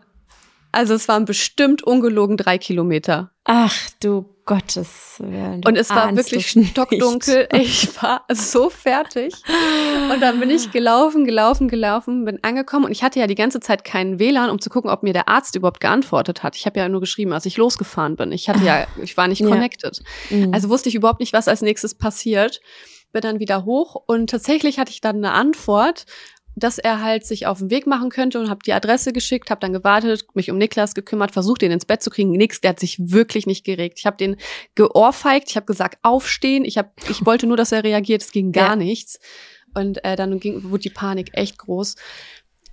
[0.74, 3.30] Also es waren bestimmt ungelogen drei Kilometer.
[3.44, 5.62] Ach du Gottes Willen.
[5.66, 7.48] Und es war wirklich stockdunkel.
[7.52, 9.34] Ich war so fertig.
[10.12, 13.60] Und dann bin ich gelaufen, gelaufen, gelaufen, bin angekommen und ich hatte ja die ganze
[13.60, 16.56] Zeit keinen WLAN, um zu gucken, ob mir der Arzt überhaupt geantwortet hat.
[16.56, 18.32] Ich habe ja nur geschrieben, als ich losgefahren bin.
[18.32, 20.02] Ich hatte ja, ich war nicht connected.
[20.28, 20.37] Ja.
[20.37, 20.54] Mhm.
[20.54, 22.60] Also wusste ich überhaupt nicht, was als nächstes passiert.
[23.12, 26.04] Bin dann wieder hoch und tatsächlich hatte ich dann eine Antwort
[26.57, 29.61] dass er halt sich auf den Weg machen könnte und habe die Adresse geschickt, habe
[29.61, 32.31] dann gewartet, mich um Niklas gekümmert, versucht ihn ins Bett zu kriegen.
[32.31, 33.99] Nix, der hat sich wirklich nicht geregt.
[33.99, 34.37] Ich habe den
[34.75, 36.64] geohrfeigt, ich habe gesagt, aufstehen.
[36.64, 38.77] Ich habe ich wollte nur, dass er reagiert, es ging gar ja.
[38.77, 39.19] nichts.
[39.75, 41.97] Und äh, dann ging, wurde die Panik echt groß.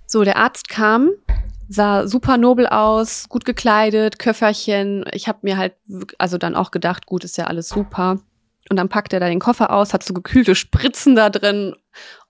[0.06, 1.10] So, der Arzt kam,
[1.68, 5.04] sah super nobel aus, gut gekleidet, Köfferchen.
[5.12, 5.74] Ich habe mir halt
[6.18, 8.20] also dann auch gedacht, gut, ist ja alles super.
[8.70, 11.74] Und dann packt er da den Koffer aus, hat so gekühlte Spritzen da drin.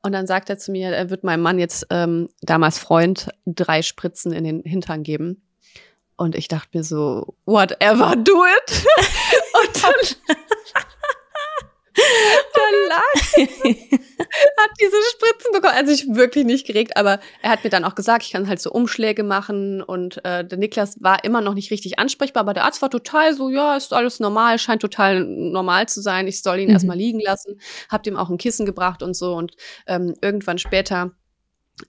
[0.02, 3.82] Und dann sagt er zu mir, er wird meinem Mann jetzt, ähm, damals Freund, drei
[3.82, 5.42] Spritzen in den Hintern geben.
[6.16, 8.84] Und ich dachte mir so, whatever, do it.
[9.62, 10.36] Und dann
[12.88, 13.46] lag,
[14.58, 15.74] hat diese Spritzen bekommen.
[15.74, 18.60] Also ich wirklich nicht geregt, aber er hat mir dann auch gesagt, ich kann halt
[18.60, 22.64] so Umschläge machen und äh, der Niklas war immer noch nicht richtig ansprechbar, aber der
[22.64, 26.26] Arzt war total so, ja, ist alles normal, scheint total normal zu sein.
[26.26, 26.74] Ich soll ihn mhm.
[26.74, 29.54] erstmal liegen lassen, hab ihm auch ein Kissen gebracht und so und
[29.86, 31.12] ähm, irgendwann später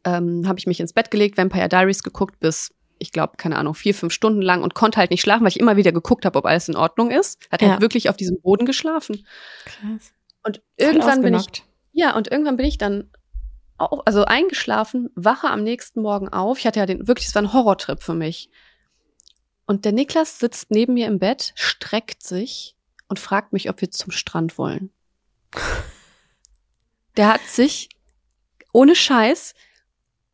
[0.05, 3.75] ähm, habe ich mich ins Bett gelegt, Vampire Diaries geguckt bis ich glaube, keine Ahnung,
[3.75, 6.39] vier, fünf Stunden lang und konnte halt nicht schlafen, weil ich immer wieder geguckt habe,
[6.39, 7.37] ob alles in Ordnung ist.
[7.51, 7.71] Hat ja.
[7.71, 9.27] halt wirklich auf diesem Boden geschlafen.
[9.65, 10.13] Krass.
[10.43, 13.11] Und irgendwann bin ich, ja, und irgendwann bin ich dann
[13.77, 16.59] auch, also eingeschlafen, wache am nächsten Morgen auf.
[16.59, 18.49] Ich hatte ja den, wirklich, es war ein Horrortrip für mich.
[19.65, 22.75] Und der Niklas sitzt neben mir im Bett, streckt sich
[23.07, 24.91] und fragt mich, ob wir zum Strand wollen.
[27.15, 27.89] Der hat sich
[28.71, 29.53] ohne Scheiß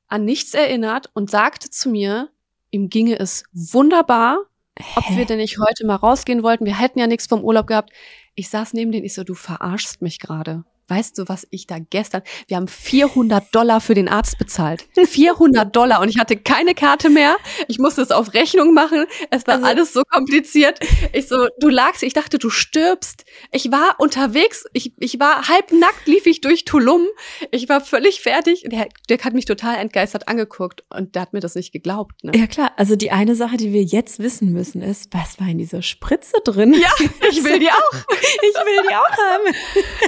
[0.08, 2.30] an nichts erinnert und sagte zu mir,
[2.72, 4.38] ihm ginge es wunderbar,
[4.78, 5.00] Hä?
[5.00, 6.66] ob wir denn nicht heute mal rausgehen wollten.
[6.66, 7.92] Wir hätten ja nichts vom Urlaub gehabt.
[8.36, 10.64] Ich saß neben denen, ich so, du verarschst mich gerade.
[10.90, 14.88] Weißt du, was ich da gestern, wir haben 400 Dollar für den Arzt bezahlt.
[14.96, 17.38] 400 Dollar und ich hatte keine Karte mehr.
[17.68, 19.06] Ich musste es auf Rechnung machen.
[19.30, 20.80] Es war also, alles so kompliziert.
[21.14, 23.24] Ich so, du lagst, ich dachte, du stirbst.
[23.52, 27.06] Ich war unterwegs, ich, ich war halbnackt, lief ich durch Tulum.
[27.52, 28.64] Ich war völlig fertig.
[28.66, 32.24] Der, der hat mich total entgeistert angeguckt und der hat mir das nicht geglaubt.
[32.24, 32.32] Ne?
[32.36, 35.60] Ja klar, also die eine Sache, die wir jetzt wissen müssen, ist, was war in
[35.60, 36.74] dieser Spritze drin?
[36.74, 36.90] Ja,
[37.30, 37.94] ich will die auch.
[37.94, 39.56] ich will die auch haben.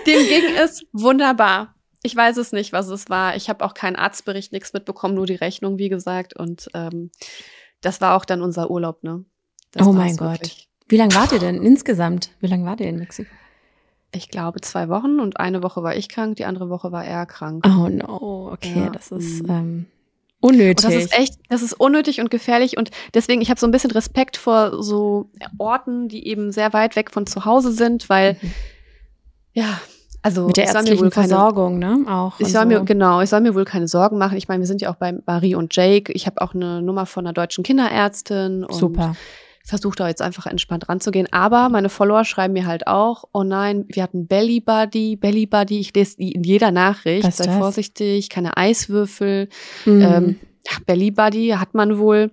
[0.08, 1.76] Dem ging es es wunderbar.
[2.04, 3.36] Ich weiß es nicht, was es war.
[3.36, 6.36] Ich habe auch keinen Arztbericht, nichts mitbekommen, nur die Rechnung, wie gesagt.
[6.36, 7.12] Und ähm,
[7.82, 9.24] das war auch dann unser Urlaub, ne?
[9.72, 10.68] Das oh mein Gott.
[10.88, 12.32] Wie lange wart ihr denn insgesamt?
[12.40, 13.30] Wie lange wart ihr in Mexiko?
[14.14, 17.26] Ich glaube zwei Wochen und eine Woche war ich krank, die andere Woche war er
[17.26, 17.66] krank.
[17.66, 18.90] Oh no, okay, ja.
[18.90, 19.50] das ist mhm.
[19.50, 19.86] ähm,
[20.42, 20.84] Unnötig.
[20.86, 23.72] Und das ist echt, das ist unnötig und gefährlich und deswegen, ich habe so ein
[23.72, 25.30] bisschen Respekt vor so
[25.60, 28.52] Orten, die eben sehr weit weg von zu Hause sind, weil Mhm.
[29.54, 29.80] ja,
[30.24, 32.06] also Mit der ich soll mir ärztlichen wohl keine, Versorgung, ne?
[32.08, 32.40] Auch.
[32.40, 32.68] ich soll so.
[32.68, 34.38] mir genau, ich soll mir wohl keine Sorgen machen.
[34.38, 36.12] Ich meine, wir sind ja auch bei Marie und Jake.
[36.14, 39.16] Ich habe auch eine Nummer von einer deutschen Kinderärztin und Super.
[39.66, 41.28] versuche da jetzt einfach entspannt ranzugehen.
[41.32, 45.80] Aber meine Follower schreiben mir halt auch, oh nein, wir hatten Belly Buddy, Belly Buddy.
[45.80, 47.26] Ich lese die in jeder Nachricht.
[47.26, 47.58] Was Sei das?
[47.58, 49.50] vorsichtig, keine Eiswürfel.
[49.86, 50.02] Mhm.
[50.02, 50.40] Ähm,
[50.86, 52.30] Belly Buddy hat man wohl,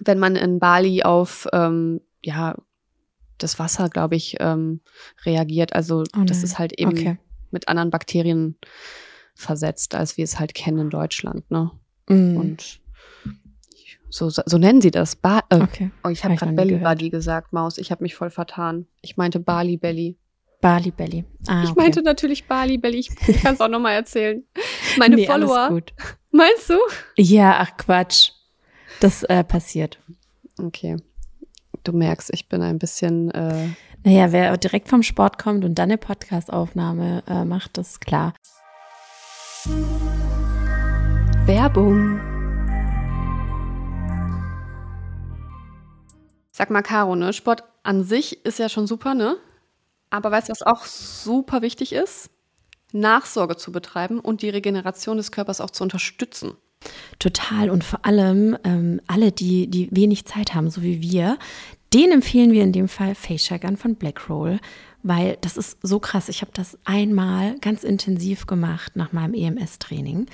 [0.00, 2.54] wenn man in Bali auf ähm, ja
[3.42, 4.80] das Wasser, glaube ich, ähm,
[5.24, 5.72] reagiert.
[5.74, 7.18] Also Oh das ist halt eben okay.
[7.50, 8.56] mit anderen Bakterien
[9.34, 11.50] versetzt, als wir es halt kennen in Deutschland.
[11.50, 11.70] Ne?
[12.08, 12.36] Mhm.
[12.36, 12.80] Und
[14.10, 15.16] so, so nennen sie das.
[15.16, 15.90] Ba äh, okay.
[16.04, 16.76] oh, ich Hab habe noch gerade Belly.
[16.78, 17.78] Buddy gesagt, Maus.
[17.78, 18.86] Ich habe mich voll vertan.
[19.02, 20.18] Ich meinte Bali Belly.
[20.60, 21.24] Bali Belly.
[21.46, 21.80] Ah, Ich okay.
[21.80, 22.98] meinte natürlich Bali Belly.
[22.98, 24.44] Ich, ich kann es auch nochmal erzählen.
[24.98, 25.68] Meine nee, Follower.
[25.70, 25.94] gut.
[26.32, 26.74] Meinst du?
[27.16, 28.32] Ja, ach Quatsch.
[29.00, 29.98] Das äh, passiert.
[30.58, 30.96] Okay.
[31.84, 33.30] Du merkst, ich bin ein bisschen.
[33.30, 33.68] Äh,
[34.04, 38.34] Naja, wer direkt vom Sport kommt und dann eine Podcast-Aufnahme äh, macht, das ist klar.
[41.46, 42.20] Werbung.
[46.52, 47.32] Sag mal, Caro, ne?
[47.32, 49.36] Sport an sich ist ja schon super, ne?
[50.10, 52.30] Aber weißt du, was auch super wichtig ist?
[52.92, 56.56] Nachsorge zu betreiben und die Regeneration des Körpers auch zu unterstützen.
[57.18, 57.70] Total.
[57.70, 61.38] Und vor allem ähm, alle, die, die wenig Zeit haben, so wie wir,
[61.92, 64.60] denen empfehlen wir in dem Fall Facial Gun von Blackroll,
[65.02, 66.28] weil das ist so krass.
[66.28, 70.26] Ich habe das einmal ganz intensiv gemacht nach meinem EMS-Training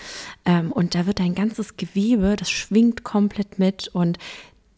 [0.44, 4.18] ähm, und da wird dein ganzes Gewebe, das schwingt komplett mit und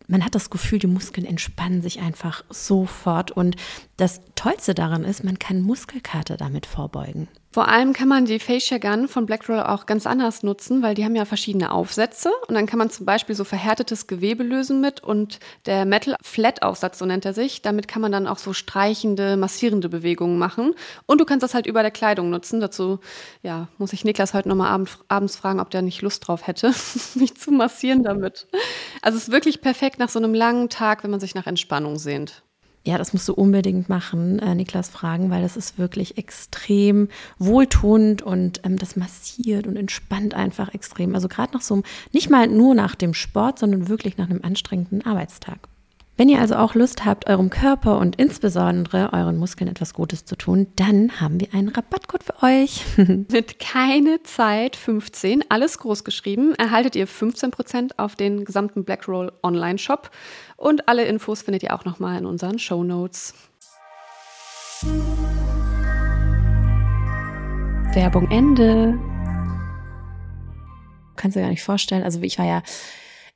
[0.09, 3.31] man hat das Gefühl, die Muskeln entspannen sich einfach sofort.
[3.31, 3.57] Und
[3.99, 7.29] das Tollste daran ist, man kann Muskelkater damit vorbeugen.
[7.51, 11.05] Vor allem kann man die Fascia Gun von Blackroll auch ganz anders nutzen, weil die
[11.05, 15.03] haben ja verschiedene Aufsätze und dann kann man zum Beispiel so verhärtetes Gewebe lösen mit
[15.03, 18.53] und der Metal Flat Aufsatz, so nennt er sich, damit kann man dann auch so
[18.53, 20.75] streichende, massierende Bewegungen machen
[21.07, 22.61] und du kannst das halt über der Kleidung nutzen.
[22.61, 23.01] Dazu,
[23.43, 26.73] ja, muss ich Niklas heute nochmal abend, abends fragen, ob der nicht Lust drauf hätte,
[27.17, 28.47] mich zu massieren damit.
[29.03, 31.99] Also es ist wirklich perfekt nach so einem langen Tag, wenn man sich nach Entspannung
[31.99, 32.45] sehnt.
[32.89, 38.23] Ja, das musst du unbedingt machen, äh, Niklas fragen, weil das ist wirklich extrem wohltuend
[38.23, 41.15] und ähm, das massiert und entspannt einfach extrem.
[41.15, 44.41] Also gerade nach so einem, nicht mal nur nach dem Sport, sondern wirklich nach einem
[44.43, 45.69] anstrengenden Arbeitstag.
[46.19, 50.35] Wenn ihr also auch Lust habt, eurem Körper und insbesondere euren Muskeln etwas Gutes zu
[50.35, 52.85] tun, dann haben wir einen Rabattcode für euch.
[53.31, 59.79] Mit keine Zeit 15, alles groß geschrieben, erhaltet ihr 15% auf den gesamten Blackroll Online
[59.79, 60.11] Shop
[60.57, 63.35] und alle Infos findet ihr auch nochmal in unseren Show Notes.
[67.95, 68.99] Werbung Ende.
[71.15, 72.03] Kannst du dir gar nicht vorstellen.
[72.03, 72.65] Also ich war ja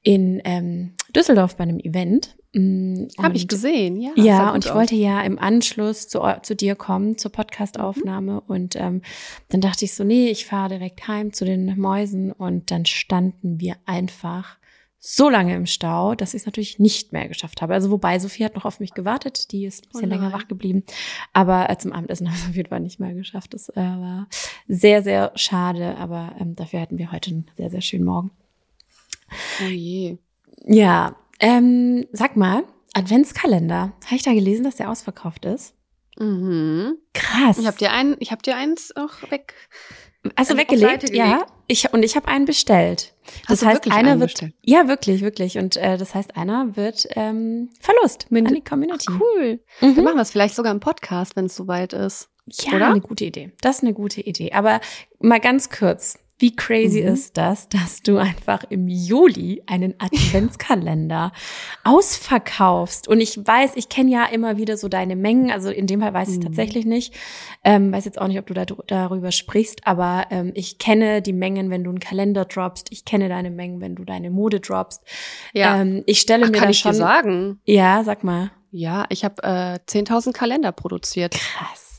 [0.03, 2.35] in ähm, Düsseldorf bei einem Event.
[2.53, 4.11] Mm, Habe ich gesehen, ja.
[4.17, 4.77] Ja, und ich aus.
[4.77, 8.41] wollte ja im Anschluss zu, zu dir kommen, zur Podcast-Aufnahme.
[8.41, 9.03] Und ähm,
[9.49, 12.33] dann dachte ich so, nee, ich fahre direkt heim zu den Mäusen.
[12.33, 14.59] Und dann standen wir einfach
[15.05, 17.75] so lange im Stau, dass ich es natürlich nicht mehr geschafft habe.
[17.75, 20.47] Also wobei, Sophie hat noch auf mich gewartet, die ist ein bisschen Oh länger wach
[20.47, 20.85] geblieben.
[21.33, 23.53] Aber äh, zum Abendessen habe ich es auf jeden Fall nicht mehr geschafft.
[23.53, 24.29] Das äh, war
[24.69, 25.97] sehr, sehr schade.
[25.97, 28.31] Aber ähm, dafür hatten wir heute einen sehr, sehr schönen Morgen.
[29.61, 30.19] Oh je.
[30.67, 33.93] Ja, ähm, sag mal, Adventskalender.
[34.07, 35.75] Habe ich da gelesen, dass der ausverkauft ist?
[36.19, 36.97] Mhm.
[37.15, 37.59] Krass.
[37.59, 39.55] Ich habe dir, ein, ich hab dir eins auch weg.
[40.37, 41.45] also weggelegt, ja.
[41.67, 43.15] Ich, und ich habe einen bestellt.
[43.49, 44.31] Das Hast heißt, einer wird.
[44.33, 44.55] bestellt?
[44.63, 45.57] Ja, wirklich, wirklich.
[45.59, 49.11] Und äh, das heißt, einer wird ähm, Verlust Mind- an die Community.
[49.11, 49.61] Cool.
[49.81, 49.97] Mhm.
[49.97, 52.29] Wir machen das vielleicht sogar im Podcast, wenn es soweit ist.
[52.47, 52.89] Ja, Oder?
[52.91, 53.53] eine gute Idee.
[53.61, 54.53] Das ist eine gute Idee.
[54.53, 54.81] Aber
[55.21, 56.19] mal ganz kurz.
[56.43, 57.09] Wie crazy Mhm.
[57.09, 61.31] ist das, dass du einfach im Juli einen Adventskalender
[61.85, 63.07] ausverkaufst?
[63.09, 65.51] Und ich weiß, ich kenne ja immer wieder so deine Mengen.
[65.53, 66.43] Also in dem Fall weiß ich Mhm.
[66.43, 67.15] tatsächlich nicht.
[67.65, 71.33] Ähm, weiß jetzt auch nicht, ob du da, darüber sprichst, aber ähm, ich kenne die
[71.33, 72.89] Mengen, wenn du einen Kalender droppst.
[72.91, 75.03] Ich kenne deine Mengen, wenn du deine Mode droppst.
[75.55, 76.93] Ähm, ich stelle Ach, mir kann da ich schon.
[76.93, 77.61] dir sagen.
[77.65, 78.51] Ja, sag mal.
[78.73, 81.35] Ja, ich habe äh, 10.000 Kalender produziert.
[81.35, 81.92] Krass.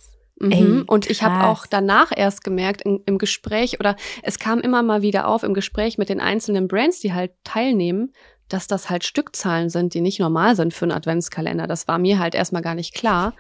[0.44, 0.52] Mhm.
[0.52, 4.84] Ey, und ich habe auch danach erst gemerkt, in, im Gespräch, oder es kam immer
[4.84, 8.14] mal wieder auf im Gespräch mit den einzelnen Brands, die halt teilnehmen,
[8.50, 11.66] dass das halt Stückzahlen sind, die nicht normal sind für einen Adventskalender.
[11.66, 13.34] Das war mir halt erstmal gar nicht klar.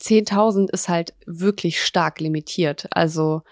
[0.00, 2.86] 10.000 ist halt wirklich stark limitiert.
[2.90, 3.42] Also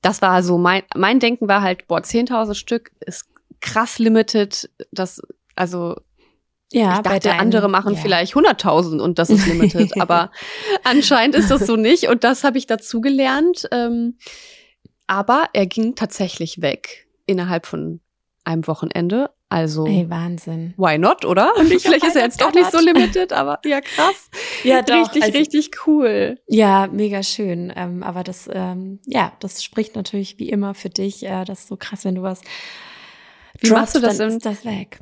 [0.00, 3.26] das war so mein, mein Denken war halt, boah, 10.000 Stück ist
[3.60, 4.70] krass limited.
[4.92, 5.20] Das,
[5.56, 5.96] also
[6.72, 8.00] Ja, ich dachte, deinen- andere machen ja.
[8.00, 10.30] vielleicht 100.000 und das ist limited, aber
[10.84, 13.66] anscheinend ist das so nicht und das habe ich dazu gelernt.
[13.72, 14.18] Ähm,
[15.06, 18.00] aber er ging tatsächlich weg innerhalb von
[18.44, 19.30] einem Wochenende.
[19.50, 20.74] Also Ey, Wahnsinn.
[20.76, 21.56] why not, oder?
[21.56, 24.28] Und ich Vielleicht ist er jetzt doch nicht so limited, aber ja krass.
[24.62, 26.38] Ja, doch, richtig, also- richtig cool.
[26.48, 27.72] Ja, mega schön.
[27.74, 31.24] Ähm, aber das, ähm, ja, das spricht natürlich wie immer für dich.
[31.24, 32.42] Äh, das ist so krass, wenn du was
[33.60, 34.98] Wie machst du das dann ist das weg.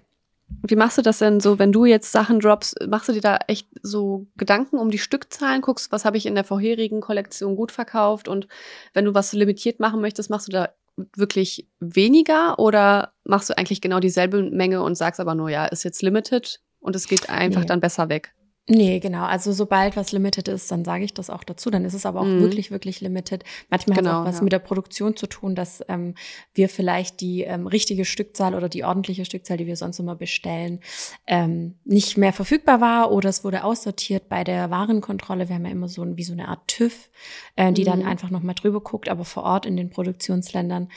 [0.68, 2.86] Wie machst du das denn so, wenn du jetzt Sachen droppst?
[2.88, 5.60] Machst du dir da echt so Gedanken um die Stückzahlen?
[5.60, 8.28] Guckst, was habe ich in der vorherigen Kollektion gut verkauft?
[8.28, 8.46] Und
[8.94, 10.70] wenn du was limitiert machen möchtest, machst du da
[11.16, 15.84] wirklich weniger oder machst du eigentlich genau dieselbe Menge und sagst aber nur, ja, ist
[15.84, 17.66] jetzt limited und es geht einfach Nee.
[17.66, 18.32] dann besser weg?
[18.68, 19.22] Nee, genau.
[19.24, 21.70] Also sobald was limited ist, dann sage ich das auch dazu.
[21.70, 22.40] Dann ist es aber auch Mhm.
[22.40, 23.44] wirklich, wirklich limited.
[23.70, 24.42] Manchmal hat Genau, es auch was ja.
[24.42, 26.14] mit der Produktion zu tun, dass ähm,
[26.52, 30.80] wir vielleicht die ähm, richtige Stückzahl oder die ordentliche Stückzahl, die wir sonst immer bestellen,
[31.28, 35.48] ähm, nicht mehr verfügbar war oder es wurde aussortiert bei der Warenkontrolle.
[35.48, 37.08] Wir haben ja immer so ein, wie so eine Art TÜV,
[37.54, 38.08] äh, die dann Mhm.
[38.08, 40.88] einfach nochmal drüber guckt, aber vor Ort in den Produktionsländern.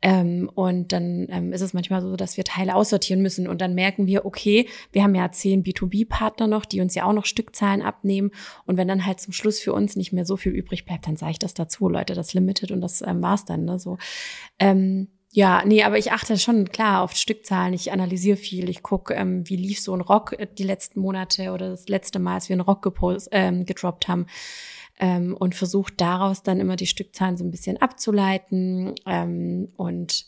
[0.00, 3.74] Ähm, und dann ähm, ist es manchmal so, dass wir Teile aussortieren müssen und dann
[3.74, 7.82] merken wir, okay, wir haben ja zehn B2B-Partner noch, die uns ja auch noch Stückzahlen
[7.82, 8.30] abnehmen.
[8.66, 11.16] Und wenn dann halt zum Schluss für uns nicht mehr so viel übrig bleibt, dann
[11.16, 13.64] sage ich das dazu, Leute, das Limited und das ähm, war's dann.
[13.64, 13.78] Ne?
[13.78, 13.98] So,
[14.58, 17.74] ähm, ja, nee, aber ich achte schon klar auf Stückzahlen.
[17.74, 18.68] Ich analysiere viel.
[18.70, 22.18] Ich gucke, ähm, wie lief so ein Rock äh, die letzten Monate oder das letzte
[22.18, 22.90] Mal, als wir einen Rock
[23.30, 24.26] ähm, gedroppt haben.
[25.00, 28.94] Ähm, und versuche daraus dann immer die Stückzahlen so ein bisschen abzuleiten.
[29.06, 30.26] Ähm, und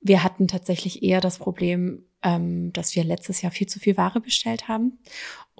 [0.00, 4.20] wir hatten tatsächlich eher das Problem, ähm, dass wir letztes Jahr viel zu viel Ware
[4.20, 4.98] bestellt haben.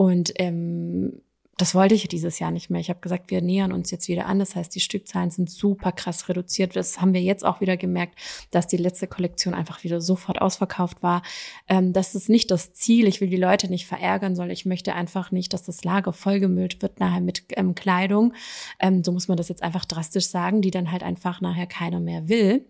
[0.01, 1.21] Und ähm,
[1.59, 2.81] das wollte ich dieses Jahr nicht mehr.
[2.81, 4.39] Ich habe gesagt, wir nähern uns jetzt wieder an.
[4.39, 6.75] Das heißt, die Stückzahlen sind super krass reduziert.
[6.75, 8.19] Das haben wir jetzt auch wieder gemerkt,
[8.51, 11.21] dass die letzte Kollektion einfach wieder sofort ausverkauft war.
[11.69, 13.07] Ähm, das ist nicht das Ziel.
[13.09, 16.81] Ich will die Leute nicht verärgern, sondern ich möchte einfach nicht, dass das Lager vollgemüllt
[16.81, 18.33] wird nachher mit ähm, Kleidung.
[18.79, 22.01] Ähm, so muss man das jetzt einfach drastisch sagen, die dann halt einfach nachher keiner
[22.01, 22.65] mehr will.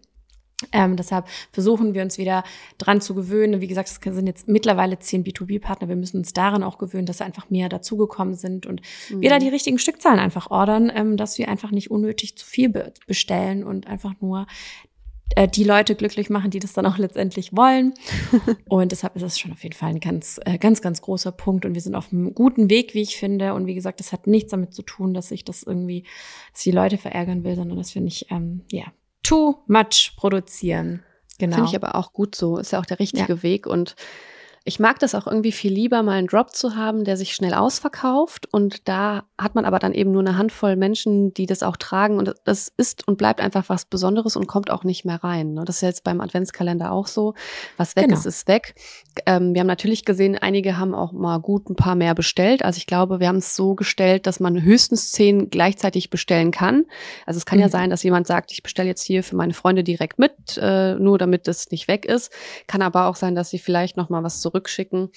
[0.73, 2.45] Ähm, deshalb versuchen wir uns wieder
[2.79, 3.61] dran zu gewöhnen.
[3.61, 5.89] Wie gesagt, es sind jetzt mittlerweile zehn B2B-Partner.
[5.89, 9.41] Wir müssen uns daran auch gewöhnen, dass einfach mehr dazugekommen sind und wir da Mhm.
[9.41, 13.65] die richtigen Stückzahlen einfach ordern, ähm, dass wir einfach nicht unnötig zu viel be bestellen
[13.65, 14.47] und einfach nur
[15.37, 17.95] äh, die Leute glücklich machen, die das dann auch letztendlich wollen.
[18.69, 21.65] und deshalb ist es schon auf jeden Fall ein ganz, äh, ganz, ganz großer Punkt.
[21.65, 23.55] Und wir sind auf einem guten Weg, wie ich finde.
[23.55, 26.05] Und wie gesagt, das hat nichts damit zu tun, dass ich das irgendwie,
[26.53, 28.85] dass die Leute verärgern will, sondern dass wir nicht, ähm, ja,
[29.23, 31.03] too much produzieren.
[31.39, 31.57] Genau.
[31.57, 32.59] Finde ich aber auch gut so.
[32.59, 33.67] Ist ja auch der richtige Weg.
[33.67, 33.97] Und
[34.65, 37.55] ich mag das auch irgendwie viel lieber, mal einen Drop zu haben, der sich schnell
[37.55, 38.47] ausverkauft.
[38.53, 42.19] Und da hat man aber dann eben nur eine Handvoll Menschen, die das auch tragen.
[42.19, 45.55] Und das ist und bleibt einfach was Besonderes und kommt auch nicht mehr rein.
[45.55, 45.65] ne?
[45.65, 47.35] Das ist jetzt beim Adventskalender auch so.
[47.79, 48.19] Was weg Genau.
[48.19, 48.75] ist, ist weg.
[49.25, 52.63] Ähm, wir haben natürlich gesehen, einige haben auch mal gut ein paar mehr bestellt.
[52.63, 56.85] Also ich glaube, wir haben es so gestellt, dass man höchstens zehn gleichzeitig bestellen kann.
[57.25, 57.71] Also es kann ja Mhm.
[57.71, 61.17] sein, dass jemand sagt, ich bestelle jetzt hier für meine Freunde direkt mit, äh, nur
[61.17, 62.31] damit das nicht weg ist.
[62.67, 65.11] Kann aber auch sein, dass sie vielleicht noch mal was zurückschicken.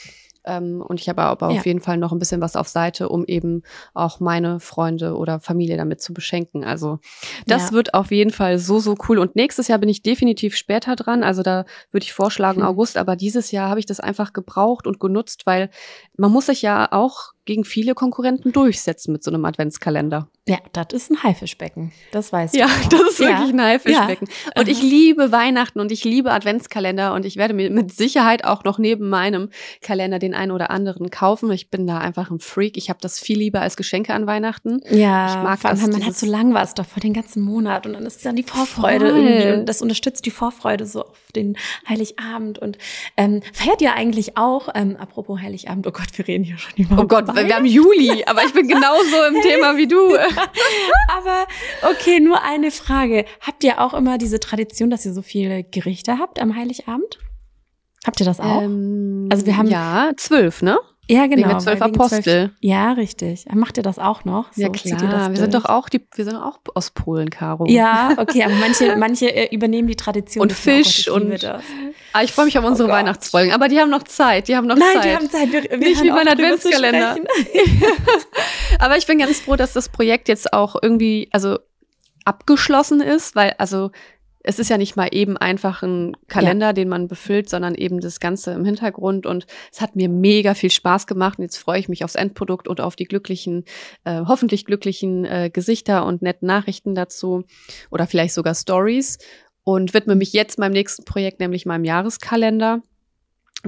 [0.45, 1.59] Ähm, und ich habe aber Ja.
[1.59, 5.39] auf jeden Fall noch ein bisschen was auf Seite, um eben auch meine Freunde oder
[5.39, 6.65] Familie damit zu beschenken.
[6.65, 6.99] Also
[7.47, 7.71] das Ja.
[7.71, 9.19] wird auf jeden Fall so, so cool.
[9.19, 11.23] Und nächstes Jahr bin ich definitiv später dran.
[11.23, 12.67] Also da würde ich vorschlagen Hm.
[12.67, 12.97] August.
[12.97, 15.69] Aber dieses Jahr habe ich das einfach gebraucht und genutzt, weil
[16.17, 20.27] man muss sich ja auch gegen viele Konkurrenten durchsetzen mit so einem Adventskalender.
[20.47, 21.91] Ja, das ist ein Haifischbecken.
[22.11, 22.71] Das weißt Ja, du.
[22.73, 22.89] auch.
[23.01, 23.27] das ist Ja.
[23.29, 24.27] wirklich ein Haifischbecken.
[24.57, 28.63] Und ich liebe Weihnachten und ich liebe Adventskalender und ich werde mir mit Sicherheit auch
[28.65, 29.49] noch neben meinem
[29.81, 31.49] Kalender den einen oder anderen kaufen.
[31.51, 32.75] Ich bin da einfach ein Freak.
[32.77, 34.81] Ich habe das viel lieber als Geschenke an Weihnachten.
[34.89, 37.41] Ja, Ich mag vor allem, das, man hat so lang was doch vor den ganzen
[37.41, 39.17] Monat und dann ist dann die Vorfreude Voll.
[39.19, 41.55] irgendwie und das unterstützt die Vorfreude so auf den
[41.87, 42.77] Heiligabend und
[43.17, 47.01] ähm, feiert ihr eigentlich auch, ähm, apropos Heiligabend, oh Gott, wir reden hier schon über
[47.01, 47.47] Oh Gott, Weihnachten.
[47.47, 50.15] wir haben Juli, aber ich bin genauso im Thema wie du.
[51.09, 51.45] Aber
[51.91, 53.25] okay, nur eine Frage.
[53.41, 57.19] Habt ihr auch immer diese Tradition, dass ihr so viele Gerichte habt am Heiligabend?
[58.05, 58.61] Habt ihr das auch?
[58.63, 60.77] Ähm, Also wir haben- ja zwölf, ne?
[61.09, 61.37] Ja, genau.
[61.37, 62.51] wegen der zwölf Apostel.
[62.61, 63.45] ja, richtig.
[63.53, 64.45] Macht ihr das auch noch?
[64.55, 65.29] ja So, ihr klar.
[65.29, 67.65] Wir sind doch auch die, wir sind auch aus Polen, Caro.
[67.67, 70.43] Ja, okay, aber manche, manche äh, übernehmen die Tradition.
[70.43, 70.51] Und.
[70.51, 71.43] Oh Gott, Fisch liebe und-.
[72.13, 72.91] Ah, ich freue mich auf unsere Oh.
[72.91, 74.47] Weihnachtsfolgen, aber die haben noch Zeit.
[74.47, 75.05] Die haben noch Nein, Zeit.
[75.05, 75.51] die haben Zeit.
[75.51, 77.15] Wir, wir Nicht wie mein Adventskalender.
[78.79, 81.59] Aber ich bin ganz froh, dass das Projekt jetzt auch irgendwie, also
[82.25, 83.91] abgeschlossen ist, weil, also
[84.43, 88.19] es ist ja nicht mal eben einfach ein Kalender, den man befüllt, sondern eben das
[88.19, 89.25] Ganze im Hintergrund.
[89.25, 91.39] Und es hat mir mega viel Spaß gemacht.
[91.39, 93.63] Und jetzt freue ich mich aufs Endprodukt und auf die glücklichen,
[94.03, 97.45] äh, hoffentlich glücklichen äh, Gesichter und netten Nachrichten dazu
[97.89, 99.17] oder vielleicht sogar Stories.
[99.63, 102.81] Und widme mich jetzt meinem nächsten Projekt, nämlich meinem Jahreskalender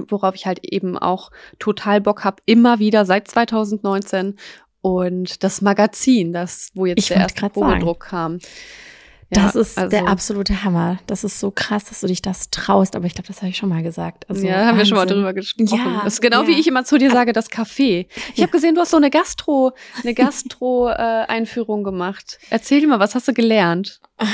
[0.08, 4.36] worauf ich halt eben auch total Bock habe, immer wieder seit 2019
[4.82, 7.66] und das Magazin, das wo jetzt Ich der erste grad sagen.
[7.66, 8.12] Probedruck
[9.34, 10.98] Ja, das ist also- der absolute Hammer.
[11.06, 12.94] Das ist so krass, dass du dich das traust.
[12.94, 14.28] Aber ich glaube, das habe ich schon mal gesagt.
[14.30, 15.16] Also, ja, haben wir schon mal Wahnsinn.
[15.16, 15.76] drüber gesprochen.
[15.76, 16.48] Ja, das ist genau ja.
[16.48, 18.06] wie ich immer zu dir sage, das Café.
[18.34, 19.72] Ich habe gesehen, du hast so eine Gastro,
[20.02, 22.38] eine Gastro-Einführung gemacht.
[22.50, 24.00] Erzähl mal, was hast du gelernt?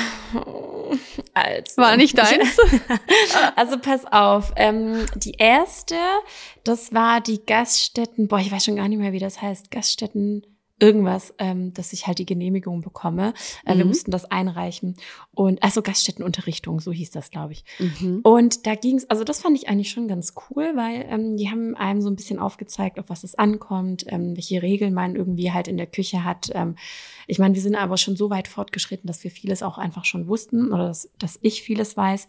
[1.33, 1.77] Also.
[1.81, 2.59] War nicht deins?
[3.57, 5.95] Also pass auf, ähm, die erste,
[6.65, 10.43] das war die Gaststätten, boah, ich weiß schon gar nicht mehr, wie das heißt, Gaststätten
[10.83, 13.33] irgendwas, ähm, dass ich halt die Genehmigung bekomme.
[13.65, 13.89] Äh, Wir Mhm.
[13.89, 14.97] mussten das einreichen.
[15.33, 17.65] Und also Gaststättenunterrichtung, so hieß das, glaube ich.
[17.79, 18.21] Mhm.
[18.25, 21.77] Und da ging's, also das fand ich eigentlich schon ganz cool, weil ähm, die haben
[21.77, 25.69] einem so ein bisschen aufgezeigt, auf was es ankommt, ähm, welche Regeln man irgendwie halt
[25.69, 26.51] in der Küche hat.
[26.53, 26.75] Ähm,
[27.29, 30.27] ich meine, wir sind aber schon so weit fortgeschritten, dass wir vieles auch einfach schon
[30.27, 32.27] wussten oder dass, dass ich vieles weiß.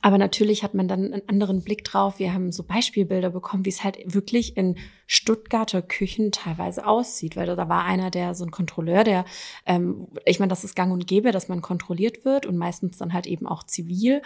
[0.00, 2.18] Aber natürlich hat man dann einen anderen Blick drauf.
[2.18, 7.36] Wir haben so Beispielbilder bekommen, wie es halt wirklich in Stuttgarter Küchen teilweise aussieht.
[7.36, 9.24] Weil da war einer, der so ein Kontrolleur, der,
[9.64, 13.12] ähm, ich meine, das ist gang und gäbe, dass man kontrolliert wird und meistens dann
[13.12, 14.22] halt eben auch zivil.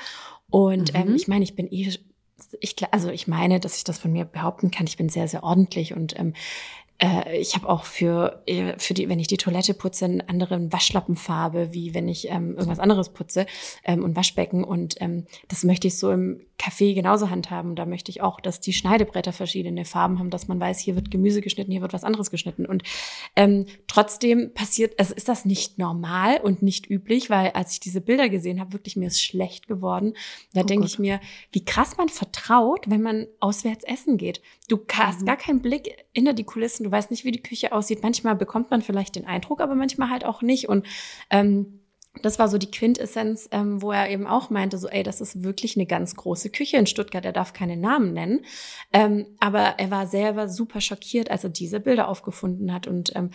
[0.49, 1.01] Und Mhm.
[1.01, 1.93] ähm, ich meine, ich bin eh,
[2.61, 4.87] ich, also ich meine, dass ich das von mir behaupten kann.
[4.87, 6.35] Ich bin sehr, sehr ordentlich und ähm,
[6.99, 10.73] äh, ich habe auch für, äh, für die, wenn ich die Toilette putze, einen anderen
[10.73, 13.47] Waschlappenfarbe, wie wenn ich ähm, irgendwas anderes putze
[13.85, 14.65] ähm, und Waschbecken.
[14.65, 17.77] Und ähm, das möchte ich so im Café genauso handhaben.
[17.77, 21.11] Da möchte ich auch, dass die Schneidebretter verschiedene Farben haben, dass man weiß, hier wird
[21.11, 22.65] Gemüse geschnitten, hier wird was anderes geschnitten.
[22.65, 22.83] Und
[23.37, 28.01] ähm, trotzdem passiert, also ist das nicht normal und nicht üblich, weil als ich diese
[28.01, 30.15] Bilder gesehen habe, wirklich mir ist schlecht geworden.
[30.55, 31.21] Da Oh denke ich mir,
[31.53, 34.41] wie krass man vertraut, wenn man auswärts essen geht.
[34.69, 35.27] Du hast Mhm.
[35.27, 38.03] gar keinen Blick hinter die Kulissen, du weißt nicht, wie die Küche aussieht.
[38.03, 40.69] Manchmal bekommt man vielleicht den Eindruck, aber manchmal halt auch nicht.
[40.69, 40.87] Und
[41.31, 41.81] ähm,
[42.23, 45.43] das war so die Quintessenz, ähm, wo er eben auch meinte, so, ey, das ist
[45.43, 47.25] wirklich eine ganz große Küche in Stuttgart.
[47.25, 48.45] Er darf keine Namen nennen.
[48.93, 52.87] Ähm, aber er war selber super schockiert, als er diese Bilder aufgefunden hat.
[52.87, 53.31] Und ähm,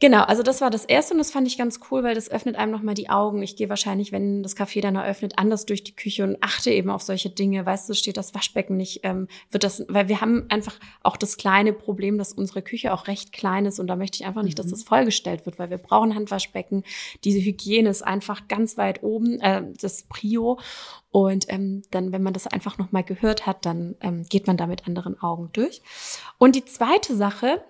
[0.00, 2.54] Genau, also das war das erste und das fand ich ganz cool, weil das öffnet
[2.54, 3.42] einem nochmal die Augen.
[3.42, 6.88] Ich gehe wahrscheinlich, wenn das Café dann eröffnet, anders durch die Küche und achte eben
[6.88, 7.66] auf solche Dinge.
[7.66, 11.36] Weißt du, steht das Waschbecken nicht, ähm, wird das, weil wir haben einfach auch das
[11.36, 14.56] kleine Problem, dass unsere Küche auch recht klein ist und da möchte ich einfach nicht,
[14.60, 14.70] dass Mhm.
[14.70, 16.84] das vollgestellt wird, weil wir brauchen Handwaschbecken.
[17.24, 20.60] Diese Hygiene ist einfach ganz weit oben, äh, das Prio.
[21.10, 24.68] Und ähm, dann, wenn man das einfach nochmal gehört hat, dann ähm, geht man da
[24.68, 25.82] mit anderen Augen durch.
[26.38, 27.64] Und die zweite Sache,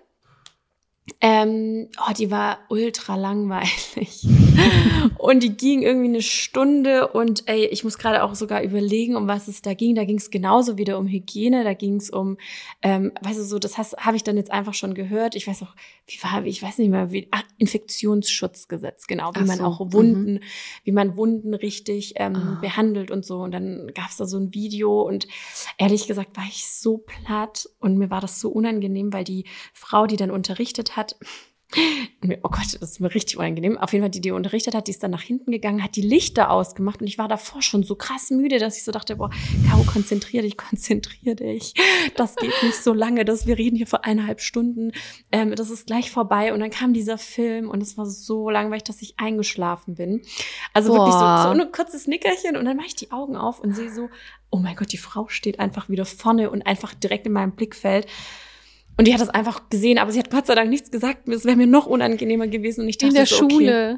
[1.21, 4.25] ähm, oh, die war ultra langweilig.
[5.17, 9.27] und die ging irgendwie eine Stunde und ey, ich muss gerade auch sogar überlegen, um
[9.27, 9.95] was es da ging.
[9.95, 12.37] Da ging es genauso wieder um Hygiene, da ging es um,
[12.81, 15.35] ähm, weißt du, so, das habe ich dann jetzt einfach schon gehört.
[15.35, 15.75] Ich weiß auch,
[16.07, 19.79] wie war, ich weiß nicht mehr, wie, ach, Infektionsschutzgesetz, genau, wie Ach man so, auch
[19.79, 19.93] mhm.
[19.93, 20.39] Wunden,
[20.83, 22.57] wie man Wunden richtig ähm, Ah.
[22.61, 23.39] behandelt und so.
[23.39, 25.27] Und dann gab es da so ein Video und
[25.77, 30.07] ehrlich gesagt war ich so platt und mir war das so unangenehm, weil die Frau,
[30.07, 30.98] die dann unterrichtet hat,
[32.21, 33.77] mir- oh Gott, das ist mir richtig unangenehm.
[33.77, 36.01] Auf jeden Fall, die, die unterrichtet hat, die ist dann nach hinten gegangen, hat die
[36.01, 39.29] Lichter ausgemacht und ich war davor schon so krass müde, dass ich so dachte, boah,
[39.69, 41.75] Caro, konzentrier dich, konzentrier dich.
[42.15, 44.93] Das geht nicht so lange, dass wir reden hier vor eineinhalb Stunden.
[45.31, 46.53] Ähm, das ist gleich vorbei.
[46.53, 50.23] Und dann kam dieser Film und es war so langweilig, dass ich eingeschlafen bin.
[50.73, 51.43] Also wirklich so, Boah.
[51.43, 54.09] so ein kurzes Nickerchen und dann mache ich die Augen auf und sehe so,
[54.49, 58.07] oh mein Gott, die Frau steht einfach wieder vorne und einfach direkt in meinem Blickfeld.
[58.99, 61.25] Und die hat das einfach gesehen, aber sie hat Gott sei Dank nichts gesagt.
[61.29, 63.95] Es wäre mir noch unangenehmer gewesen und ich dachte in der so, okay,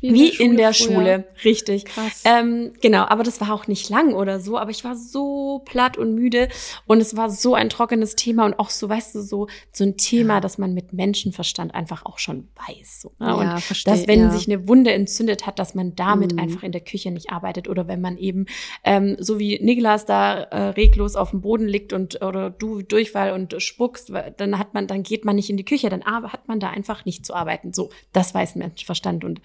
[0.00, 0.14] Schule.
[0.14, 0.94] Wie in der früher.
[0.94, 1.84] Schule, richtig.
[1.84, 2.22] Krass.
[2.24, 5.98] Ähm, genau, aber das war auch nicht lang oder so, aber ich war so platt
[5.98, 6.48] und müde
[6.86, 9.96] und es war so ein trockenes Thema und auch so, weißt du, so, so ein
[9.98, 13.02] Thema, das man mit Menschenverstand einfach auch schon weiß.
[13.02, 13.36] So, ne?
[13.36, 13.94] und ja, verstehe.
[13.94, 14.30] dass wenn ja.
[14.30, 16.38] sich eine Wunde entzündet hat, dass man damit Mhm.
[16.38, 18.46] einfach in der Küche nicht arbeitet oder wenn man eben
[18.84, 23.32] ähm, so wie Niklas da äh, reglos auf dem Boden liegt und oder du Durchfall
[23.32, 26.60] und spuckst, dann hat man, dann geht man nicht in die Küche, dann hat man
[26.60, 27.72] da einfach nicht zu arbeiten.
[27.72, 29.40] So, das weiß Menschenverstand und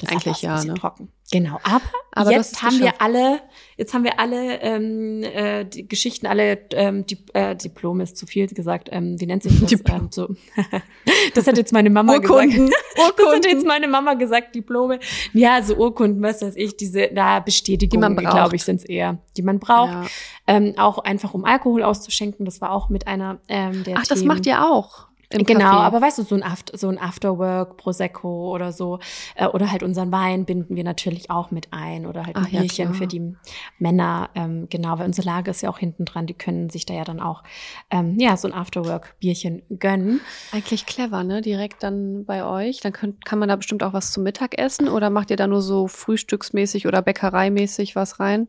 [0.00, 0.74] das Eigentlich ja, ne?
[0.74, 1.12] trocken.
[1.32, 1.82] Genau, aber,
[2.12, 3.00] Aber das jetzt haben wir geschafft.
[3.00, 3.40] alle,
[3.76, 8.26] jetzt haben wir alle ähm, äh, die Geschichten, alle ähm, die, äh, Diplome ist zu
[8.26, 8.88] viel gesagt.
[8.90, 9.70] Ähm, wie nennt sich das?
[9.70, 10.00] Diplom.
[10.00, 10.28] Ähm, so.
[11.34, 12.66] das hat jetzt meine Mama Urkunden.
[12.66, 12.84] gesagt.
[12.96, 13.50] Das hat Urkunden.
[13.50, 14.98] jetzt meine Mama gesagt, Diplome.
[15.32, 19.18] Ja, so Urkunden, was weiß ich, diese na, Bestätigungen, Die glaube ich, sind es eher,
[19.36, 19.92] die man braucht.
[19.92, 20.06] Ja.
[20.46, 22.44] Ähm, auch einfach, um Alkohol auszuschenken.
[22.44, 24.28] Das war auch mit einer ähm, der Ach, das Themen.
[24.28, 25.09] macht ihr auch.
[25.32, 25.84] Im Genau, Café.
[25.86, 28.98] aber weißt du, so ein, After, so ein Afterwork, Prosecco oder so,
[29.36, 32.50] äh, oder halt unseren Wein binden wir natürlich auch mit ein oder halt ein Ach
[32.50, 32.98] ja, Bierchen klar.
[32.98, 33.36] für die
[33.78, 36.94] Männer, ähm, genau, weil unsere Lage ist ja auch hinten dran, die können sich da
[36.94, 37.44] ja dann auch,
[37.90, 40.20] ähm, ja, so ein Afterwork-Bierchen gönnen.
[40.52, 41.42] Eigentlich clever, ne?
[41.42, 42.80] Direkt dann bei euch.
[42.80, 45.46] Dann könnt, kann man da bestimmt auch was zum Mittag essen oder macht ihr da
[45.46, 48.48] nur so frühstücksmäßig oder bäckereimäßig was rein?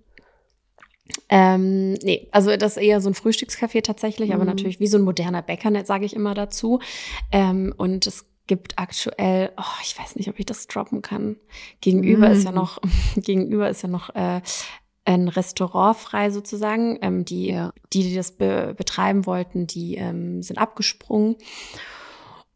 [1.30, 4.50] Ähm, nee, also das ist eher so ein Frühstückscafé tatsächlich, aber Mhm.
[4.50, 6.80] natürlich wie so ein moderner Bäcker, sage ich immer dazu.
[7.32, 11.38] Ähm, und es gibt aktuell, oh, ich weiß nicht, ob ich das droppen kann.
[11.80, 12.32] Gegenüber mm.
[12.34, 12.80] ist ja noch,
[13.16, 14.42] gegenüber ist ja noch äh,
[15.06, 17.00] ein Restaurant frei sozusagen.
[17.02, 17.72] Ähm, die, ja.
[17.94, 21.38] die, die das be betreiben wollten, die ähm, sind abgesprungen.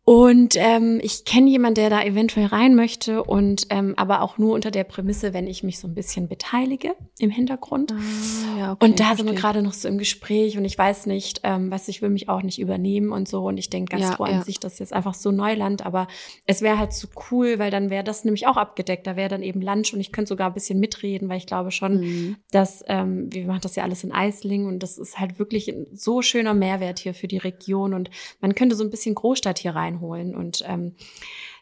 [0.07, 4.53] Und ähm, ich kenne jemanden, der da eventuell rein möchte und ähm, aber auch nur
[4.53, 7.91] unter der Prämisse, wenn ich mich so ein bisschen beteilige im Hintergrund.
[7.91, 11.07] Ah, ja, okay, und da sind wir gerade noch so im Gespräch und ich weiß
[11.07, 13.47] nicht, ähm, was ich will mich auch nicht übernehmen und so.
[13.47, 14.37] Und ich denke, Gastro ja, ja.
[14.37, 16.07] an sich, das ist jetzt einfach so Neuland, aber
[16.45, 19.07] es wäre halt so cool, weil dann wäre das nämlich auch abgedeckt.
[19.07, 21.71] Da wäre dann eben Lunch und ich könnte sogar ein bisschen mitreden, weil ich glaube
[21.71, 22.35] schon, mhm.
[22.51, 25.87] dass ähm, wir machen das ja alles in Eisling und das ist halt wirklich ein
[25.93, 29.73] so schöner Mehrwert hier für die Region und man könnte so ein bisschen Großstadt hier
[29.73, 30.35] rein reinholen.
[30.35, 30.95] Und ähm,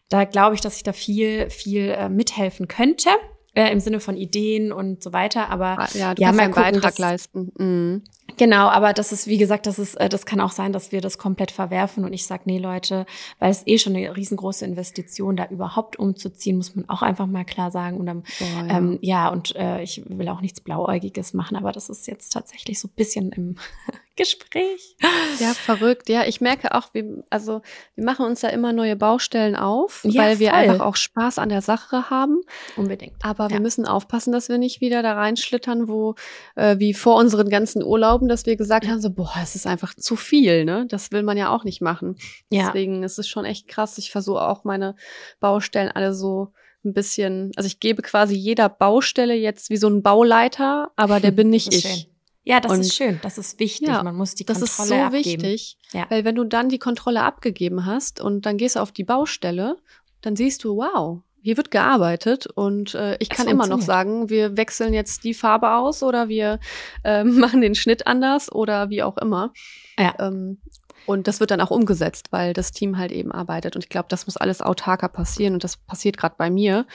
[0.09, 3.09] da glaube ich, dass ich da viel, viel äh, mithelfen könnte.
[3.55, 6.53] Äh, im Sinne von Ideen und so weiter, aber ah, ja, du ja, kannst einen
[6.53, 7.51] gucken, Beitrag leisten.
[7.55, 8.03] Mhm.
[8.37, 11.01] Genau, aber das ist, wie gesagt, das ist, äh, das kann auch sein, dass wir
[11.01, 13.05] das komplett verwerfen und ich sag, nee, Leute,
[13.39, 17.45] weil es eh schon eine riesengroße Investition, da überhaupt umzuziehen, muss man auch einfach mal
[17.45, 17.97] klar sagen.
[17.97, 18.77] Und dann, oh, ja.
[18.77, 22.79] Ähm, ja, und äh, ich will auch nichts Blauäugiges machen, aber das ist jetzt tatsächlich
[22.79, 23.55] so ein bisschen im
[24.15, 24.95] Gespräch.
[25.39, 26.07] Ja, verrückt.
[26.07, 27.61] Ja, ich merke auch, wir, also
[27.95, 31.49] wir machen uns da immer neue Baustellen auf, ja, weil wir einfach auch Spaß an
[31.49, 32.41] der Sache haben.
[32.77, 33.13] Unbedingt.
[33.23, 36.13] Aber wir müssen aufpassen, dass wir nicht wieder da reinschlittern, wo
[36.55, 37.81] äh, wie vor unseren ganzen
[38.13, 40.85] Urlauben, dass wir gesagt haben, so boah, es ist einfach zu viel, ne?
[40.87, 42.15] Das will man ja auch nicht machen.
[42.49, 42.67] Ja.
[42.67, 43.97] Deswegen ist es schon echt krass.
[43.97, 44.95] Ich versuche auch meine
[45.39, 46.53] Baustellen alle so
[46.85, 51.31] ein bisschen, also ich gebe quasi jeder Baustelle jetzt wie so ein Bauleiter, aber der
[51.39, 51.81] bin nicht ich.
[51.81, 52.05] Schön.
[52.45, 53.87] Ja, das und, ist schön, das ist wichtig.
[53.87, 54.77] Ja, Man muss die Kontrolle abgeben.
[54.77, 55.43] Das ist so abgeben.
[55.43, 56.05] wichtig, ja.
[56.09, 59.77] weil wenn du dann die Kontrolle abgegeben hast und dann gehst du auf die Baustelle,
[60.19, 64.55] dann siehst du, wow, hier wird gearbeitet und äh, ich kann immer noch sagen, wir
[64.55, 66.59] wechseln jetzt die Farbe aus oder wir
[67.03, 69.51] äh, machen den Schnitt anders oder wie auch immer.
[69.99, 70.15] Ja.
[70.19, 70.59] Ähm,
[71.05, 73.75] und das wird dann auch umgesetzt, weil das Team halt eben arbeitet.
[73.75, 76.87] Und ich glaube, das muss alles autarker passieren und das passiert gerade bei mir.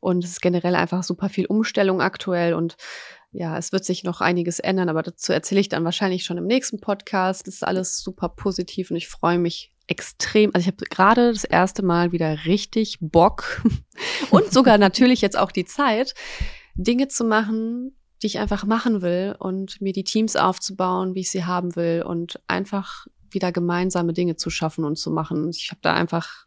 [0.00, 2.76] Und es ist generell einfach super viel Umstellung aktuell und
[3.30, 6.46] ja, es wird sich noch einiges ändern, aber dazu erzähle ich dann wahrscheinlich schon im
[6.46, 7.46] nächsten Podcast.
[7.46, 10.50] Das ist alles super positiv und ich freue mich extrem.
[10.54, 13.62] Also ich habe gerade das erste Mal wieder richtig Bock
[14.30, 16.14] und sogar natürlich jetzt auch die Zeit,
[16.74, 21.30] Dinge zu machen, die ich einfach machen will und mir die Teams aufzubauen, wie ich
[21.30, 25.50] sie haben will und einfach wieder gemeinsame Dinge zu schaffen und zu machen.
[25.50, 26.46] Ich habe da einfach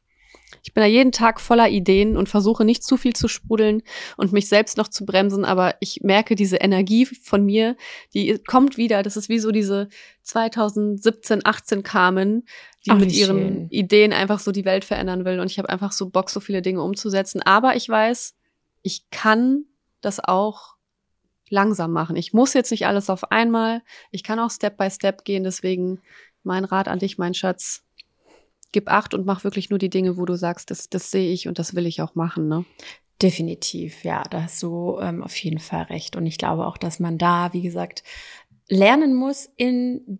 [0.64, 3.82] ich bin da jeden Tag voller Ideen und versuche nicht zu viel zu sprudeln
[4.18, 7.76] und mich selbst noch zu bremsen, aber ich merke diese Energie von mir,
[8.14, 9.04] die kommt wieder.
[9.04, 9.90] Das ist wie so diese
[10.24, 12.46] 2017, 18 Carmen,
[12.86, 13.70] die Ach, mit ihren schön.
[13.70, 16.62] Ideen einfach so die Welt verändern will und ich habe einfach so Bock, so viele
[16.62, 17.42] Dinge umzusetzen.
[17.42, 18.36] Aber ich weiß,
[18.82, 19.66] ich kann
[20.02, 20.76] das auch
[21.50, 22.16] langsam machen.
[22.16, 23.82] Ich muss jetzt nicht alles auf einmal.
[24.12, 25.44] Ich kann auch Step by Step gehen.
[25.44, 26.02] Deswegen
[26.44, 27.84] mein Rat an dich, mein Schatz
[28.72, 31.48] gib acht und mach wirklich nur die Dinge, wo du sagst, das, das sehe ich
[31.48, 32.66] und das will ich auch machen, ne?
[33.22, 36.18] Definitiv, ja, da hast du ähm, auf jeden Fall recht.
[36.18, 38.04] Und ich glaube auch, dass man da, wie gesagt,
[38.68, 40.20] lernen muss, in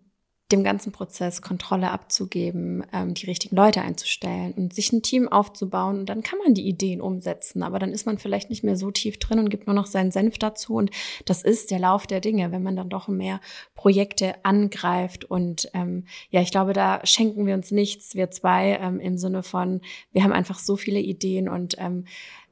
[0.52, 6.00] dem ganzen Prozess Kontrolle abzugeben, ähm, die richtigen Leute einzustellen und sich ein Team aufzubauen.
[6.00, 8.92] Und dann kann man die Ideen umsetzen, aber dann ist man vielleicht nicht mehr so
[8.92, 10.74] tief drin und gibt nur noch seinen Senf dazu.
[10.74, 10.90] Und
[11.24, 13.40] das ist der Lauf der Dinge, wenn man dann doch mehr
[13.74, 15.24] Projekte angreift.
[15.24, 19.42] Und ähm, ja, ich glaube, da schenken wir uns nichts, wir zwei, ähm, im Sinne
[19.42, 19.80] von,
[20.12, 22.04] wir haben einfach so viele Ideen und ähm,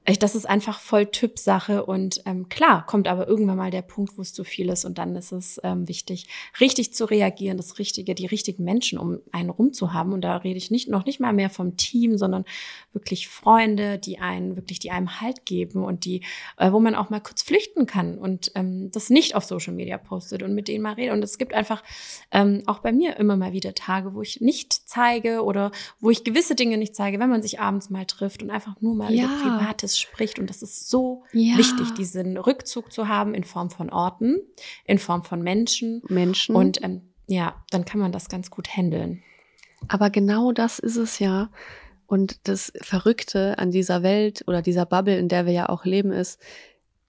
[0.05, 4.23] das ist einfach voll Typsache und ähm, klar kommt aber irgendwann mal der Punkt, wo
[4.23, 6.29] es zu viel ist und dann ist es ähm, wichtig,
[6.61, 10.37] richtig zu reagieren, das Richtige, die richtigen Menschen um einen rum zu haben und da
[10.37, 12.45] rede ich nicht noch nicht mal mehr vom Team, sondern
[12.93, 16.23] wirklich Freunde, die einen wirklich die einem Halt geben und die,
[16.59, 19.97] äh, wo man auch mal kurz flüchten kann und ähm, das nicht auf Social Media
[19.97, 21.83] postet und mit denen mal redet und es gibt einfach
[22.31, 26.25] ähm, auch bei mir immer mal wieder Tage, wo ich nicht zeige oder wo ich
[26.25, 29.25] gewisse Dinge nicht zeige, wenn man sich abends mal trifft und einfach nur mal ja.
[29.25, 30.39] über Privates alles spricht.
[30.39, 31.57] Und das ist so ja.
[31.57, 34.41] wichtig, diesen Rückzug zu haben in Form von Orten,
[34.85, 36.03] in Form von Menschen.
[36.09, 36.55] Menschen.
[36.55, 39.23] Und ähm, ja, dann kann man das ganz gut handeln.
[39.89, 41.51] Aber genau das ist es ja.
[42.07, 46.13] Und das Verrückte an dieser Welt oder dieser Bubble, in der wir ja auch leben,
[46.13, 46.41] ist,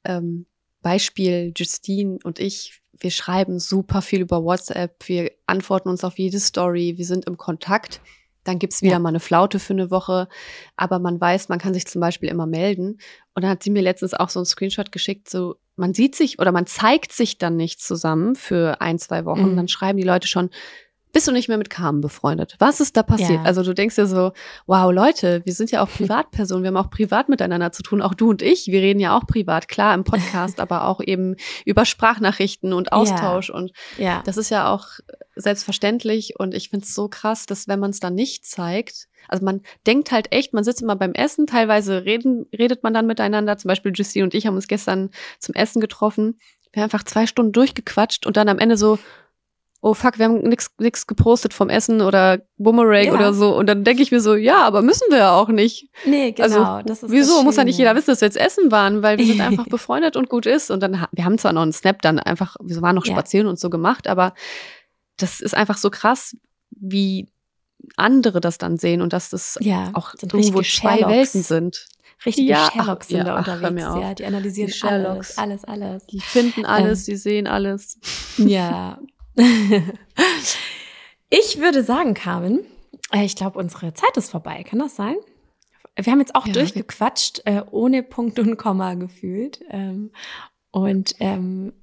[0.04, 0.46] ähm,
[0.82, 6.40] Beispiel Justine und ich, wir schreiben super viel über WhatsApp, wir antworten uns auf jede
[6.40, 8.02] Story, wir sind im Kontakt.
[8.46, 9.00] Dann gibt's wieder ja.
[9.00, 10.30] mal eine Flaute für eine Woche.
[10.78, 13.00] Aber man weiß, man kann sich zum Beispiel immer melden.
[13.34, 16.40] Und dann hat sie mir letztens auch so einen Screenshot geschickt, so, man sieht sich
[16.40, 19.52] oder man zeigt sich dann nicht zusammen für ein, zwei Wochen.
[19.52, 19.56] Mhm.
[19.58, 20.50] Dann schreiben die Leute schon,
[21.16, 22.58] bist du nicht mehr mit Carmen befreundet.
[22.60, 23.30] Was ist da passiert?
[23.30, 23.44] Ja.
[23.44, 24.34] Also du denkst dir so,
[24.68, 28.14] wow, Leute, wir sind ja auch Privatpersonen, wir haben auch privat miteinander zu tun, auch
[28.14, 31.86] du und ich, wir reden ja auch privat, klar im Podcast, aber auch eben über
[31.86, 34.24] Sprachnachrichten und Austausch und Ja.
[34.26, 34.88] das ist ja auch
[35.38, 39.46] selbstverständlich und ich finde es so krass, dass wenn man es dann nicht zeigt, also
[39.46, 43.58] man denkt halt echt, man sitzt immer beim Essen, teilweise reden, redet man dann miteinander,
[43.58, 46.40] zum Beispiel Justine und ich haben uns gestern zum Essen getroffen,
[46.74, 49.00] wir haben einfach zwei Stunden durchgequatscht und dann am Ende so,
[49.88, 53.14] oh fuck, wir haben nix, nix gepostet vom Essen oder Boomerang Ja.
[53.14, 55.90] oder so und dann denke ich mir so, ja, aber müssen wir ja auch nicht.
[56.06, 56.44] Nee, genau.
[56.64, 57.44] Also, das ist Wieso?
[57.44, 60.16] Muss ja nicht jeder wissen, dass wir jetzt essen waren, weil wir sind einfach befreundet
[60.16, 60.72] und gut ist.
[60.72, 63.14] Und dann, wir haben zwar noch einen Snap dann einfach, wir waren noch Ja.
[63.14, 64.34] spazieren und so gemacht, aber
[65.18, 66.36] das ist einfach so krass,
[66.72, 67.28] wie
[67.96, 70.64] andere das dann sehen und dass das Ja, auch irgendwo zwei
[70.98, 71.08] Sherlocks.
[71.14, 71.88] Welten sind.
[72.26, 73.72] Richtige Ja, ach, Sherlocks sind ja, da ach, unterwegs.
[73.74, 74.02] mir auf.
[74.02, 76.06] Ja, die analysieren Die alles, alles, alles.
[76.08, 77.14] Die finden alles, Ähm.
[77.14, 78.00] die sehen alles.
[78.38, 78.98] Ja.
[81.30, 82.62] ich würde sagen, Carmen,
[83.12, 84.64] äh, ich glaube, unsere Zeit ist vorbei.
[84.64, 85.16] Kann das sein?
[85.98, 89.62] Wir haben jetzt auch Ja, durchgequatscht, äh, ohne Punkt und Komma gefühlt.
[89.70, 90.12] Ähm,
[90.72, 91.74] und ähm,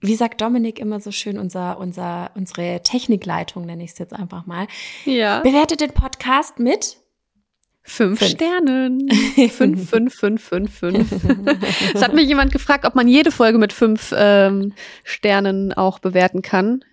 [0.00, 4.46] wie sagt Dominik immer so schön, unser, unser, unsere Technikleitung, nenne ich es jetzt einfach
[4.46, 4.68] mal,
[5.04, 5.40] Ja.
[5.40, 6.98] bewertet den Podcast mit
[7.88, 8.30] Fünf, Fünf.
[8.32, 9.08] Sternen.
[9.48, 11.08] fünf, fünf, fünf, fünf, fünf.
[11.94, 14.72] Es hat mich jemand gefragt, ob man jede Folge mit fünf ähm,
[15.04, 16.84] Sternen auch bewerten kann.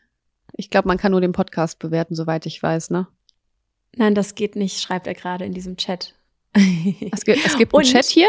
[0.53, 3.07] Ich glaube, man kann nur den Podcast bewerten, soweit ich weiß, ne?
[3.95, 6.15] Nein, das geht nicht, schreibt er gerade in diesem Chat.
[7.11, 8.27] Es gibt, es gibt einen Chat hier.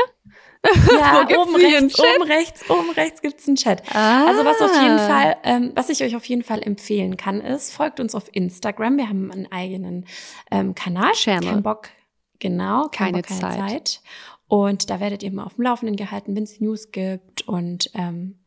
[0.92, 3.82] ja, oben rechts, oben rechts, oben rechts gibt's einen Chat.
[3.94, 4.26] Ah.
[4.26, 7.72] Also was auf jeden Fall, ähm, was ich euch auf jeden Fall empfehlen kann, ist,
[7.72, 8.96] folgt uns auf Instagram.
[8.96, 10.06] Wir haben einen eigenen
[10.50, 11.12] ähm, Kanal.
[11.12, 11.50] Channel.
[11.50, 11.90] Kein Bock,
[12.38, 13.70] genau, kein Keine Bock, keine Zeit.
[13.70, 14.00] Zeit.
[14.48, 18.38] Und da werdet ihr immer auf dem Laufenden gehalten, wenn es News gibt und ähm,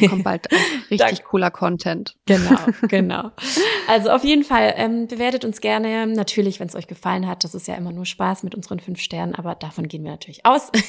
[0.00, 0.48] Da kommt bald
[0.90, 2.16] richtig cooler Content.
[2.26, 2.56] Genau,
[2.88, 3.30] genau.
[3.88, 6.06] Also auf jeden Fall ähm, bewertet uns gerne.
[6.06, 9.00] Natürlich, wenn es euch gefallen hat, das ist ja immer nur Spaß mit unseren fünf
[9.00, 10.70] Sternen, aber davon gehen wir natürlich aus.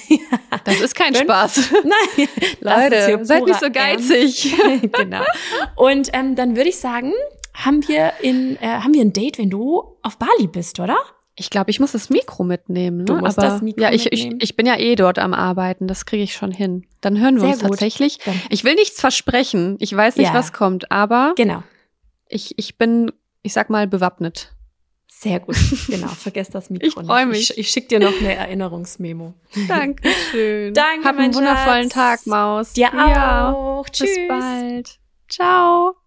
[0.66, 1.26] Das ist kein Fünf?
[1.26, 1.72] Spaß.
[1.84, 2.28] Nein,
[2.62, 4.56] Leute, seid nicht so geizig.
[4.92, 5.24] genau.
[5.76, 7.12] Und ähm, dann würde ich sagen,
[7.54, 10.98] haben wir in äh, haben wir ein Date, wenn du auf Bali bist, oder?
[11.36, 13.00] Ich glaube, ich muss das Mikro mitnehmen.
[13.00, 13.04] Ne?
[13.06, 14.38] Du musst Aber, das Mikro ja, ich, mitnehmen.
[14.38, 15.88] Ich, ich bin ja eh dort am Arbeiten.
[15.88, 16.86] Das kriege ich schon hin.
[17.02, 17.70] Dann hören wir Sehr uns gut.
[17.72, 18.20] tatsächlich.
[18.20, 19.78] Dann, Ich will nichts versprechen.
[19.80, 20.34] Ich weiß nicht, Ja.
[20.36, 21.64] was kommt, aber genau.
[22.30, 23.12] ich, ich bin,
[23.42, 24.54] ich sag mal, bewappnet.
[25.08, 25.56] Sehr gut.
[25.88, 26.08] Genau.
[26.08, 26.86] Vergesst das Mikro.
[26.88, 27.28] Ich freu nicht.
[27.30, 27.50] mich.
[27.52, 29.34] Ich, ich schicke dir noch eine Erinnerungsmemo.
[29.68, 30.74] Dankeschön.
[30.76, 31.94] Danke, Hab einen wundervollen Schatz.
[32.24, 32.74] Tag, Maus.
[32.74, 33.52] Dir Ja.
[33.54, 33.86] auch.
[33.90, 34.10] Tschüss.
[34.16, 35.00] Bis bald.
[35.30, 36.03] Ciao.